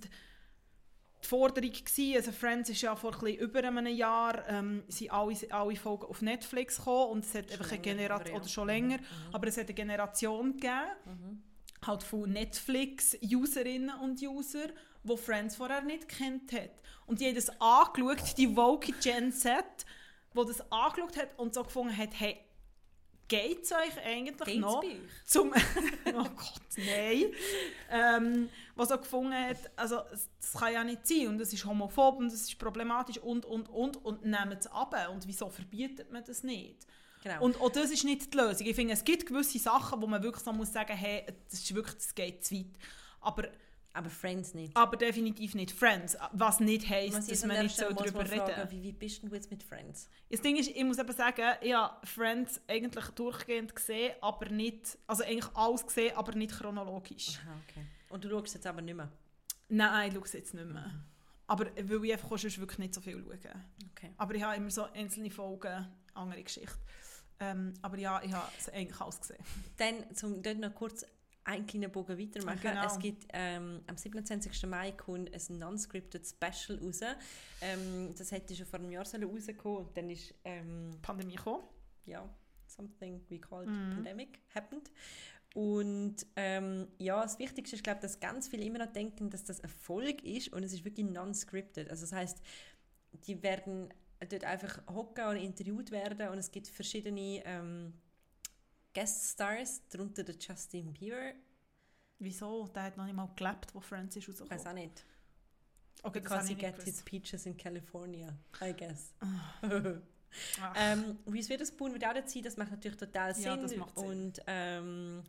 [1.24, 2.16] die, Forderung gewesen.
[2.16, 6.06] Also Friends ist ja vor ein bisschen über einem Jahr ähm, sind alle, alle Folgen
[6.06, 8.98] auf Netflix gekommen und es hat einfach eine Generation, oder schon länger,
[9.32, 11.42] aber es hat eine Generation gegeben,
[11.86, 14.68] halt von Netflix-Userinnen und User,
[15.02, 16.70] die Friends vorher nicht kennt hat.
[17.06, 19.64] Und die haben das angeschaut, die woke Gen Z,
[20.34, 22.38] die das angeschaut hat und so gefunden hat, hey,
[23.28, 24.84] geht es euch eigentlich Geht's noch?
[25.24, 25.52] Zum
[26.06, 27.24] oh Gott, nein.
[27.90, 30.02] ähm, was er gefunden hat, also
[30.40, 33.68] das kann ja nicht sein und es ist homophob und es ist problematisch und, und,
[33.68, 34.94] und und nehmen es ab.
[35.12, 36.86] Und wieso verbietet man das nicht?
[37.24, 37.42] Genau.
[37.42, 38.66] Und auch das ist nicht die Lösung.
[38.66, 41.74] Ich finde, es gibt gewisse Sachen, wo man wirklich so muss sagen, hey, das ist
[41.74, 42.66] wirklich, das geht zu weit.
[43.22, 43.44] Aber,
[43.94, 44.76] Aber Friends nicht.
[44.76, 48.70] aber definitiv nicht Friends, was nicht heisst, dass an man nicht so darüber reden fragen,
[48.70, 50.08] wie weit bist du jetzt mit Friends?
[50.28, 54.98] das Ding ist, ich muss eben sagen, ich habe Friends eigentlich durchgehend gesehen, aber nicht,
[55.06, 57.38] also eigentlich alles gesehen, aber nicht chronologisch.
[57.44, 57.86] Aha, okay.
[58.08, 59.10] Und du schaust jetzt aber nicht mehr?
[59.68, 60.90] Nein, ich schaue es jetzt nicht mehr.
[61.46, 63.38] Aber weil ich einfach sonst wirklich nicht so viel schaue.
[63.92, 64.10] Okay.
[64.16, 66.74] Aber ich habe immer so einzelne Folgen, andere Geschichte.
[67.40, 69.44] Ähm, aber ja, ich habe es eigentlich alles gesehen.
[69.76, 71.04] Dann, zum dort noch kurz
[71.44, 72.60] einen kleinen Bogen weitermachen.
[72.62, 72.86] Genau.
[72.86, 74.66] Es gibt ähm, am 27.
[74.66, 77.00] Mai kommt ein non-scripted Special raus.
[77.60, 81.64] Ähm, das hätte schon vor einem Jahr sollen rauskommen und dann ist ähm, Pandemie gekommen.
[82.06, 82.28] ja,
[82.66, 83.94] something we call it Mhm.
[83.94, 84.90] pandemic happened.
[85.54, 89.60] Und ähm, ja, das Wichtigste ist, glaube dass ganz viele immer noch denken, dass das
[89.60, 91.88] Erfolg ist und es ist wirklich non-scripted.
[91.90, 92.42] Also das heißt,
[93.26, 93.88] die werden
[94.28, 97.92] dort einfach hocken oder interviewt werden und es gibt verschiedene ähm,
[98.94, 101.32] Guest-Stars, darunter der Justin Bieber.
[102.18, 102.68] Wieso?
[102.68, 105.04] Der hat noch nicht mal gelebt, wo Friends ist Ich weiß auch nicht.
[106.02, 108.28] Okay, Because he get his peaches in California,
[108.60, 109.14] I guess.
[109.20, 109.62] Ach.
[110.76, 113.44] ähm, Reese Witherspoon wird auch sein, das macht natürlich total Sinn.
[113.44, 114.08] Ja, das macht Sinn.
[114.08, 115.22] Und ähm,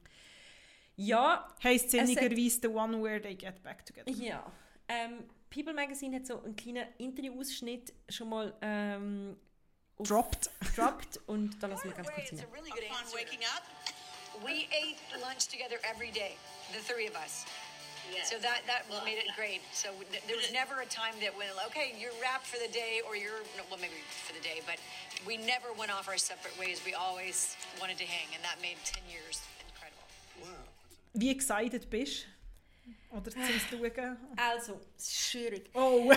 [0.97, 4.11] ja, hat- sinnigerweise «The one where they get back together».
[4.11, 4.51] ja.
[4.88, 9.38] Ähm, People Magazine hat so einen kleinen Interview-Ausschnitt schon mal ähm,
[9.97, 10.49] auf- Dropped.
[10.59, 13.63] gedroppt und da lassen wir ganz kurz it's a really good Upon waking up,
[14.43, 16.35] We ate lunch together every day,
[16.73, 17.45] the three of us.
[18.11, 18.29] Yes.
[18.29, 19.61] So that that made it great.
[19.71, 23.01] So th- there was never a time that when okay, you're wrapped for the day,
[23.07, 24.77] or you're well maybe for the day, but
[25.25, 26.81] we never went off our separate ways.
[26.85, 30.03] We always wanted to hang, and that made ten years incredible.
[30.43, 30.67] Wow.
[31.13, 32.27] Wie excited bist
[33.11, 34.17] Oder zum Schauen?
[34.37, 35.69] Also, es ist schwierig.
[35.73, 36.11] Oh!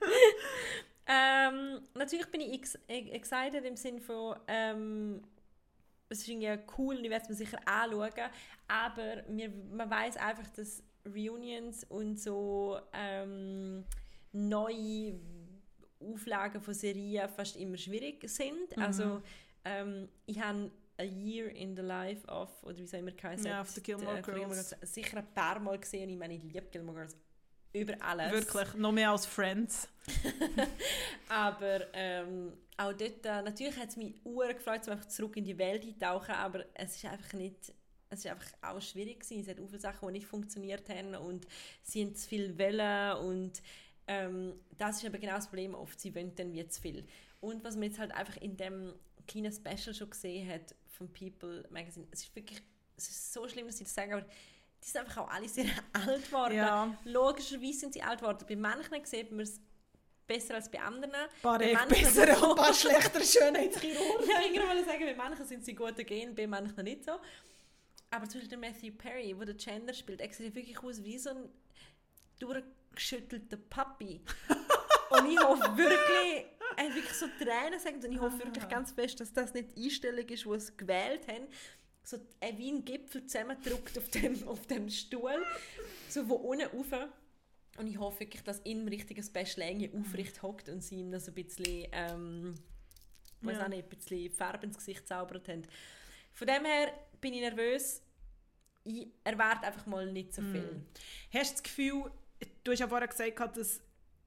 [1.06, 5.22] Ähm, natürlich bin ich ex excited im Sinne von, ähm,
[6.08, 8.30] es ist irgendwie cool und ich werde es mir sicher anschauen,
[8.68, 13.84] aber mir, man weiß einfach, dass Reunions und so ähm,
[14.32, 15.18] neue
[16.00, 18.76] Auflagen von Serien fast immer schwierig sind.
[18.78, 19.22] Also
[19.64, 23.62] ähm, ich habe A Year in the Life of, oder wie es immer geheißen Ja,
[23.62, 24.76] auf The Gilmore äh, von Girls.
[24.82, 27.16] sicher ein paar Mal gesehen und ich meine, ich liebe Gilmore Girls
[27.72, 28.32] über alles.
[28.32, 29.88] Wirklich, noch mehr als Friends.
[31.28, 35.44] Aber ähm, auch dort, äh, natürlich hat es mich sehr gefreut, um einfach zurück in
[35.44, 37.72] die Welt einzutauchen, aber es ist einfach nicht,
[38.10, 39.40] es ist einfach auch schwierig gewesen.
[39.40, 41.46] Es hat viele Sachen, die nicht funktioniert haben und
[41.82, 43.62] sie haben zu viel wollen und
[44.08, 47.06] ähm, das ist aber genau das Problem oft, sie wollen dann wie zu viel.
[47.40, 48.94] Und was man jetzt halt einfach in dem
[49.26, 52.62] kleinen Special schon gesehen hat vom People Magazine, es ist wirklich,
[52.96, 54.26] es ist so schlimm, dass sie das sagen, aber
[54.82, 56.54] die sind einfach auch alle sehr alt geworden.
[56.56, 56.96] Ja.
[57.04, 58.44] Logischerweise sind sie alt geworden.
[58.48, 59.60] Bei manchen sieht man es
[60.26, 61.12] besser als bei anderen.
[61.42, 64.28] Paar bei manchen- besser und ein paar schlechter Schönheitschirurgen.
[64.28, 67.12] ja, ich wollte sagen, bei manchen sind sie gut gehen, bei manchen nicht so.
[68.10, 71.18] Aber zum Beispiel der Matthew Perry, der den Chandler spielt, er sieht wirklich aus wie
[71.18, 71.48] so ein
[72.40, 74.20] durchgeschüttelter Papi.
[75.10, 78.92] und ich hoffe wirklich, er hat wirklich so Tränen gesagt und ich hoffe wirklich ganz
[78.92, 81.46] fest, dass das nicht die Einstellung ist, die sie gewählt haben.
[82.04, 85.44] So äh, wie ein Gipfel zusammendrückt auf dem, auf dem Stuhl,
[86.08, 87.08] so von unten rauf.
[87.78, 91.28] Und ich hoffe wirklich, dass ihm richtiges Special irgendwie aufrecht hockt und sie ihm das
[91.28, 92.54] ein bisschen, ähm,
[93.40, 93.64] Ja.
[93.64, 95.62] auch nicht, ein bisschen Farbe ins Gesicht zaubert haben.
[96.32, 98.02] Von dem her bin ich nervös.
[98.84, 100.82] Ich erwarte einfach mal nicht so viel.
[101.32, 102.10] Hast du das Gefühl,
[102.64, 103.80] du hast ja vorher gesagt, dass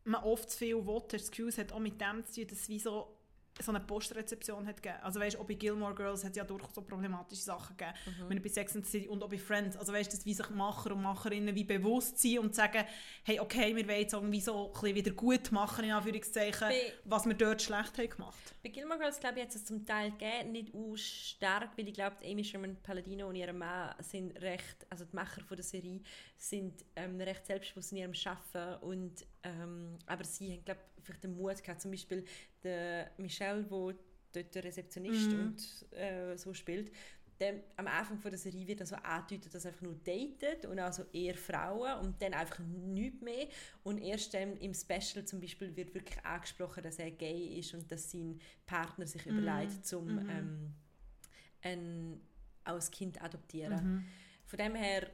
[0.06, 0.96] man oft zu viel will.
[0.96, 3.15] Hast du das Gefühl, es hat auch mit dem zu tun, dass wie so,
[3.64, 5.00] so eine Postrezeption hat gegeben?
[5.02, 7.98] Also weißt, auch bei Gilmore Girls hat es ja durchaus so problematische Sachen gegeben.
[8.06, 8.30] Mhm.
[8.30, 9.78] Wenn bei Sex and City und auch bei Friends.
[9.78, 12.84] Also weißt, dass wie sich Macher und Macherinnen wie bewusst sind und sagen,
[13.24, 16.94] hey, okay, wir wollen jetzt irgendwie so ein bisschen wieder gut machen, in Anführungszeichen, Bei-
[17.06, 18.56] was wir dort schlecht haben gemacht.
[18.64, 21.94] Bei Gilmore Girls, glaube ich, hat es zum Teil gegeben, nicht auch stark, weil ich
[21.94, 26.02] glaube, Amy Sherman Palladino und ihr Mann sind recht, also die Macher von der Serie,
[26.38, 31.24] sind ähm, recht selbstbewusst in ihrem Arbeiten und ähm, aber sie haben, glaube ich, vielleicht
[31.24, 32.26] den Mut gehabt, zum Beispiel
[32.64, 33.94] der Michelle, wo
[34.34, 36.92] dort der Rezeptionist und äh, so spielt,
[37.40, 40.80] der, am Anfang von der Serie wird also angedeutet, dass er einfach nur datet und
[40.80, 43.48] also eher Frauen und dann einfach nichts mehr.
[43.84, 47.92] Und erst dann im Special zum Beispiel wird wirklich angesprochen, dass er gay ist und
[47.92, 50.74] dass sein Partner sich überlegt, zum ähm,
[51.62, 52.22] ein,
[52.64, 53.74] als Kind adoptieren.
[54.46, 55.10] Von dem her,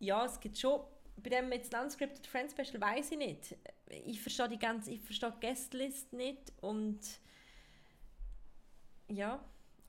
[0.00, 0.80] ja, es gibt schon,
[1.16, 3.56] bei dem jetzt Unscripted Friends Special weiß ich nicht.
[3.88, 7.00] Ich verstehe die ganze, ich verstehe die Guestlist nicht und
[9.08, 9.42] ja,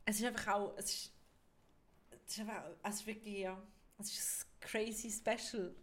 [0.06, 1.14] es ist einfach auch, es ist,
[2.28, 3.62] es ist einfach, ist wirklich, ja,
[4.00, 5.74] es ist ein crazy Special.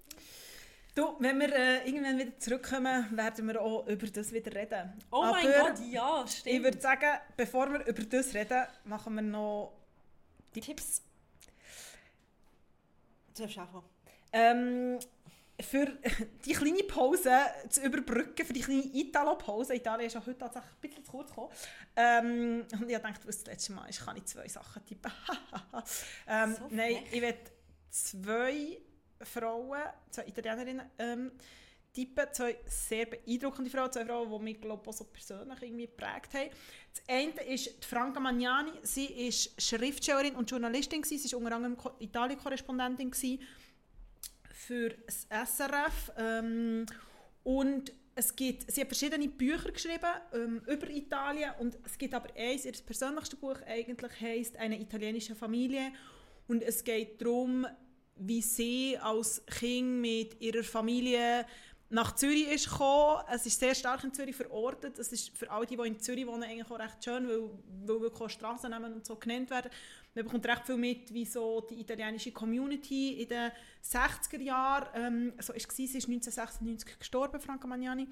[0.95, 4.93] Du, wenn wir äh, irgendwann wieder zurückkommen, werden wir auch über das wieder reden.
[5.11, 6.65] Oh mein Aber Gott, ja, Ich stimmt.
[6.65, 9.73] würde sagen, bevor wir über das reden, machen wir noch
[10.53, 11.03] Tipps.
[13.35, 13.85] Du darfst anfangen.
[14.35, 14.99] Ähm,
[15.63, 15.87] für
[16.45, 17.33] die kleine Pause
[17.69, 21.29] zu überbrücken, für die kleine Italo-Pause, Italien ist ja heute tatsächlich ein bisschen zu kurz
[21.29, 21.53] gekommen,
[21.97, 25.13] ähm, und ich dachte, was das letzte Mal ist, kann ich zwei Sachen tippen.
[26.29, 27.39] ähm, So nein, ich werde
[27.91, 28.79] zwei
[29.23, 31.33] Frauen, zwei Italienerinnen ähm,
[31.93, 36.33] tippen, zwei sehr beeindruckende Frauen, zwei Frauen, die mich glaube auch so persönlich irgendwie geprägt
[36.35, 36.51] haben.
[36.95, 41.29] Das eine ist die Franca Magnani, sie ist Schriftstellerin und Journalistin, gewesen.
[41.29, 43.43] sie war unter anderem Ko- Italien-Korrespondentin gewesen
[44.67, 46.13] für das SRF.
[46.17, 46.87] Ähm,
[47.43, 52.29] und es gibt, sie hat verschiedene Bücher geschrieben ähm, über Italien und es gibt aber
[52.37, 55.93] eins, ihr persönlichstes Buch eigentlich heisst «Eine italienische Familie».
[56.47, 57.67] Und es geht darum,
[58.17, 61.47] wie sie als Kind mit ihrer Familie
[61.93, 63.23] nach Zürich ist gekommen.
[63.31, 64.99] Es ist sehr stark in Zürich verortet.
[64.99, 67.51] Es ist für alle, die, die in Zürich wohnen, eigentlich auch recht schön, weil,
[67.85, 69.71] weil wirklich auch Strassennamen und so genannt werden.
[70.15, 73.51] Man bekommt recht viel mit, wie so die italienische Community in den
[73.85, 78.09] 60er Jahren, ähm, so ist sie, ist 1996 gestorben, Franca Magnani.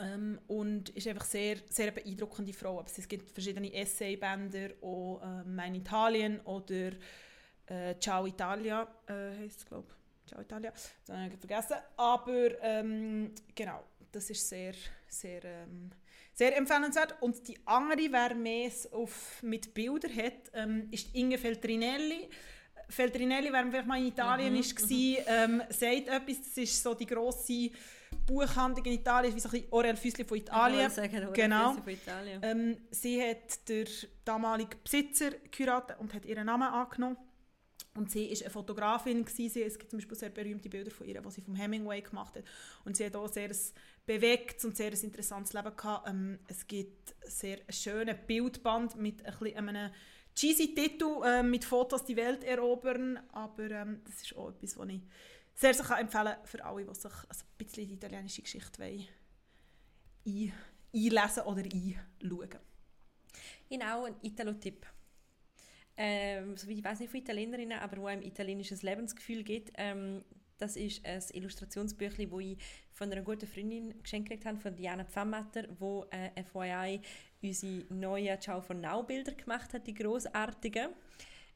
[0.00, 2.80] Ähm, und ist einfach sehr, sehr beeindruckende Frau.
[2.80, 6.92] Aber es gibt verschiedene Essaybänder, auch ähm, «Mein Italien» oder
[7.66, 9.97] äh, «Ciao Italia» äh, heisst es, glaube ich.
[10.28, 10.72] «Ciao Italia»,
[11.06, 11.76] das habe ich vergessen.
[11.96, 14.74] Aber ähm, genau, das ist sehr,
[15.08, 15.90] sehr, ähm,
[16.34, 17.16] sehr empfehlenswert.
[17.20, 22.28] Und die andere, wer mehr auf, mit Bildern hat, ähm, ist Inge Feltrinelli.
[22.90, 27.04] Feltrinelli, wer vielleicht mal in Italien Mhm, war, ähm, sagt etwas, das ist so die
[27.04, 27.70] grosse
[28.26, 30.78] Buchhandlung in Italien, wie so ein Aurel Füssli von Ich Italien.
[30.80, 31.72] wollte sagen, oder genau.
[31.74, 32.40] Von Italien.
[32.42, 33.86] Ähm, sie hat den
[34.24, 37.18] damaligen Besitzer geheiratet und hat ihren Namen angenommen.
[37.94, 39.62] Und sie ist eine Fotografin gewesen.
[39.62, 42.44] Es gibt zum Beispiel sehr berühmte Bilder von ihr, die sie vom Hemingway gemacht hat.
[42.84, 43.56] Und sie hat auch sehr ein
[44.06, 46.08] bewegtes und sehr ein interessantes Leben gehabt.
[46.08, 49.90] Ähm, es gibt sehr einen schönen Bildband mit ein bisschen einem
[50.34, 53.18] cheesy Titel äh, mit Fotos die Welt erobern.
[53.32, 55.02] Aber ähm, das ist auch etwas, was ich
[55.54, 59.08] sehr, sehr kann empfehlen kann für alle, die sich ein bisschen die italienische Geschichte wollen,
[60.24, 60.52] ein,
[60.94, 62.58] einlesen oder einschauen.
[63.70, 64.86] Habe auch einen Italo-Tipp.
[66.00, 69.72] Ähm, so wie ich weiß nicht von Italienerinnen, aber wo einem italienisches Lebensgefühl gibt.
[69.76, 70.22] Ähm,
[70.58, 72.58] das ist ein Illustrationsbüchlein, das ich
[72.92, 77.00] von einer guten Freundin geschenkt gekriegt habe, von Diana Pfammatter, wo äh, FYI
[77.42, 80.90] unsere neuen Ciao von Now Bilder gemacht hat, die grossartigen.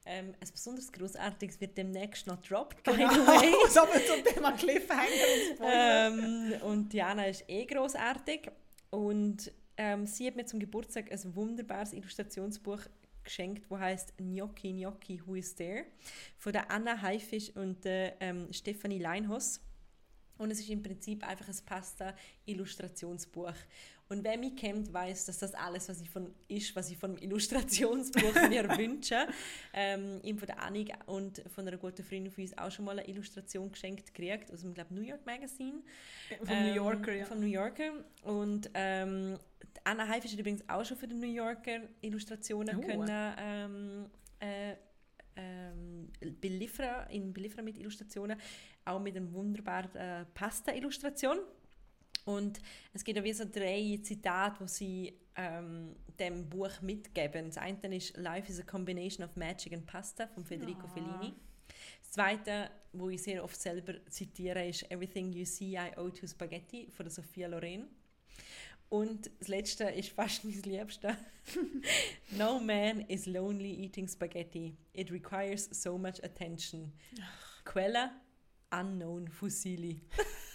[0.05, 3.55] Ähm, ein besonders grossartiges wird demnächst noch dropped, by the way.
[3.69, 5.07] so zum Thema Cliffhanger
[5.65, 8.51] ähm, und Diana ist eh großartig
[8.91, 12.81] und ähm, sie hat mir zum Geburtstag ein wunderbares Illustrationsbuch
[13.25, 15.85] geschenkt, wo heißt Gnocchi Gnocchi Who is There
[16.37, 19.61] von der Anna Haifisch und der ähm, Stefanie Leinhos.
[20.39, 23.55] Und es ist im Prinzip einfach ein Pasta-Illustrationsbuch.
[24.13, 27.13] Und wer mich kennt, weiß, dass das alles, was ich von ist, was ich von
[27.13, 29.27] einem Illustrationsbuch mir wünsche.
[29.73, 32.99] Ähm, ihm von der Annik und von einer guten Freundin von uns auch schon mal
[32.99, 35.81] eine Illustration geschenkt gekriegt aus dem, glaube New York Magazine.
[36.45, 37.25] Vom New Yorker, ja.
[37.25, 38.05] Vom New Yorker.
[38.25, 39.39] Und ähm,
[39.83, 42.81] Anna Haifisch hat übrigens auch schon für den New Yorker Illustrationen Oh.
[42.83, 44.11] können ähm,
[44.41, 44.75] äh,
[45.37, 48.39] ähm, beliefern, in beliefern mit Illustrationen,
[48.85, 51.39] auch mit einer wunderbaren äh, Pasta-Illustration.
[52.25, 52.61] Und
[52.93, 57.47] es gibt auch wie so drei Zitate, die sie ähm, dem Buch mitgeben.
[57.47, 61.35] Das eine ist «Life is a combination of magic and pasta» von Federico Fellini.
[62.03, 66.27] Das zweite, wo ich sehr oft selber zitiere, ist «Everything you see I owe to
[66.27, 67.89] spaghetti» von der Sophia Loren.
[68.89, 71.17] Und das letzte ist fast mein Liebste.
[72.37, 74.77] no man is lonely eating spaghetti.
[74.93, 76.93] It requires so much attention.
[77.65, 78.11] Quelle
[78.71, 80.03] Unknown Fusilli.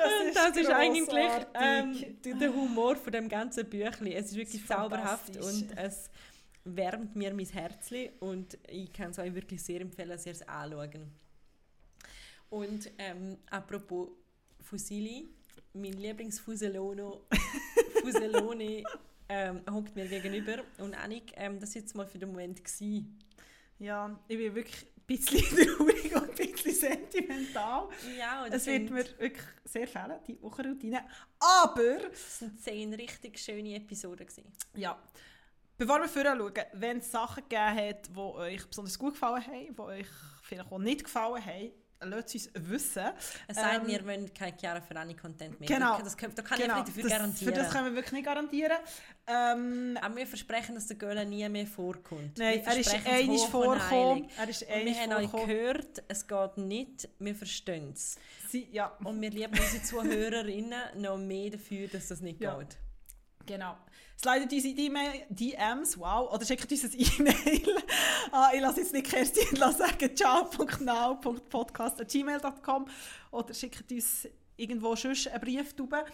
[0.00, 4.12] Und das ist eigentlich ähm, der Humor von dem ganzen Büchlein.
[4.12, 6.10] Es ist wirklich ist zauberhaft und es
[6.64, 10.42] wärmt mir mein Herzli und ich kann es euch wirklich sehr empfehlen, dass ihr es
[10.42, 11.10] anschauen.
[12.50, 14.08] Und ähm, apropos
[14.60, 15.28] Fusilli,
[15.72, 17.26] mein Lieblingsfuselono,
[18.02, 18.82] Fuselone,
[19.28, 20.56] ähm, hockt mir gegenüber.
[20.78, 22.64] Und Annik, ähm, das war jetzt mal für den Moment.
[22.64, 23.18] Gewesen.
[23.78, 24.86] Ja, ich bin wirklich
[25.18, 27.88] bisschen traurig und ein bisschen sentimental.
[28.18, 31.04] Ja, und Es wird mir wirklich sehr fehlen, die Wochenroutine.
[31.38, 34.26] Aber, es sind zehn richtig schöne Episoden.
[34.26, 34.44] Gewesen.
[34.74, 34.98] ja,
[35.76, 39.74] bevor wir vorher schauen, wenn es Sachen gegeben hat, die euch besonders gut gefallen haben,
[39.74, 40.08] die euch
[40.42, 41.72] vielleicht auch nicht gefallen haben,
[42.02, 43.04] lasst uns wissen.
[43.48, 45.68] Es sei denn, Ähm, ihr wollt kein Chiara Ferrani Content mehr.
[45.68, 45.98] Genau.
[45.98, 47.54] Das, kann- da kann genau, ich nicht dafür das, garantieren.
[47.54, 48.76] Für das können wir wirklich nicht garantieren.
[49.26, 52.38] Ähm, Aber wir versprechen, dass der Göller nie mehr vorkommt.
[52.38, 54.28] nein, er ist einmal vorgekommen.
[54.28, 54.30] heilig.
[54.38, 58.16] Er ist Und wir haben euch gehört, es geht nicht, wir verstehen es.
[58.48, 62.58] Sie, ja, Und wir lieben unsere Zuhörerinnen noch mehr dafür, dass das nicht Ja.
[62.58, 62.76] geht.
[63.50, 63.76] Genau.
[64.16, 64.74] Slidet unsere
[65.28, 67.82] DMs, wow, oder schickt uns ein E-Mail.
[68.30, 72.86] ah, ich lasse jetzt nicht Kerstin sagen, ciao.now.podcast.gmail.com
[73.32, 76.04] oder schickt uns irgendwo sonst einen Brief drüber.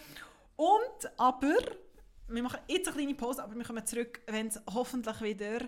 [0.55, 1.57] Und, aber,
[2.27, 5.59] wir machen jetzt eine kleine Pause, aber wir kommen zurück, wenn es hoffentlich wieder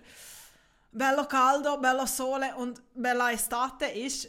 [0.92, 4.28] Bello Caldo, Bello Sole und Bella Estate ist.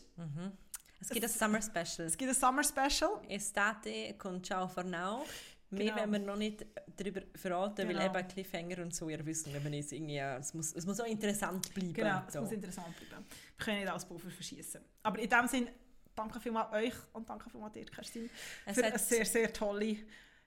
[1.00, 2.06] Es gibt ein Summer Special.
[2.06, 3.22] Es gibt ein Summer Special.
[3.28, 5.24] Estate con Ciao for Now.
[5.70, 5.96] Mehr Genau.
[5.96, 6.66] werden wir noch nicht
[6.96, 8.00] darüber verraten, Genau.
[8.00, 11.06] weil eben Cliffhanger und so, ihr wisst, eben ist irgendwie, es, muss, es muss auch
[11.06, 11.92] interessant bleiben.
[11.92, 12.40] Genau, es so.
[12.40, 13.24] muss interessant bleiben.
[13.56, 14.80] Wir können nicht alles Pulver verschießen.
[15.04, 15.72] Aber in dem Sinne,
[16.16, 18.28] danke vielmals euch und danke vielmals dir, Kerstin,
[18.66, 19.96] Es für eine sehr, sehr tolle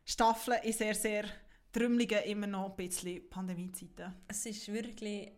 [0.05, 1.25] Staffel in sehr, sehr
[1.71, 4.13] trümmeligen, immer noch ein bisschen Pandemiezeiten.
[4.27, 5.31] Es ist wirklich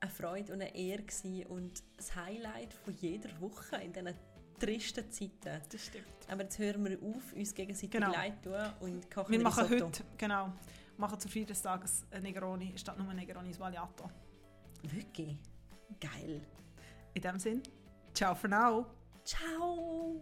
[0.00, 4.14] eine Freude und eine Ehre gewesen und das Highlight von jeder Woche in diesen
[4.60, 5.60] tristen Zeiten.
[5.70, 6.06] Das stimmt.
[6.30, 8.12] Aber jetzt hören wir auf, uns gegenseitig Genau.
[8.12, 9.86] leid tun und kochen Wir machen Risotto.
[9.86, 10.52] heute, genau,
[10.96, 14.08] machen zu vier des Tages ein Negroni, statt nur Negroni Sbagliato.
[14.82, 15.36] Wirklich?
[16.00, 16.40] Geil.
[17.14, 17.62] In dem Sinn,
[18.14, 18.86] ciao for now.
[19.24, 20.20] Ciao!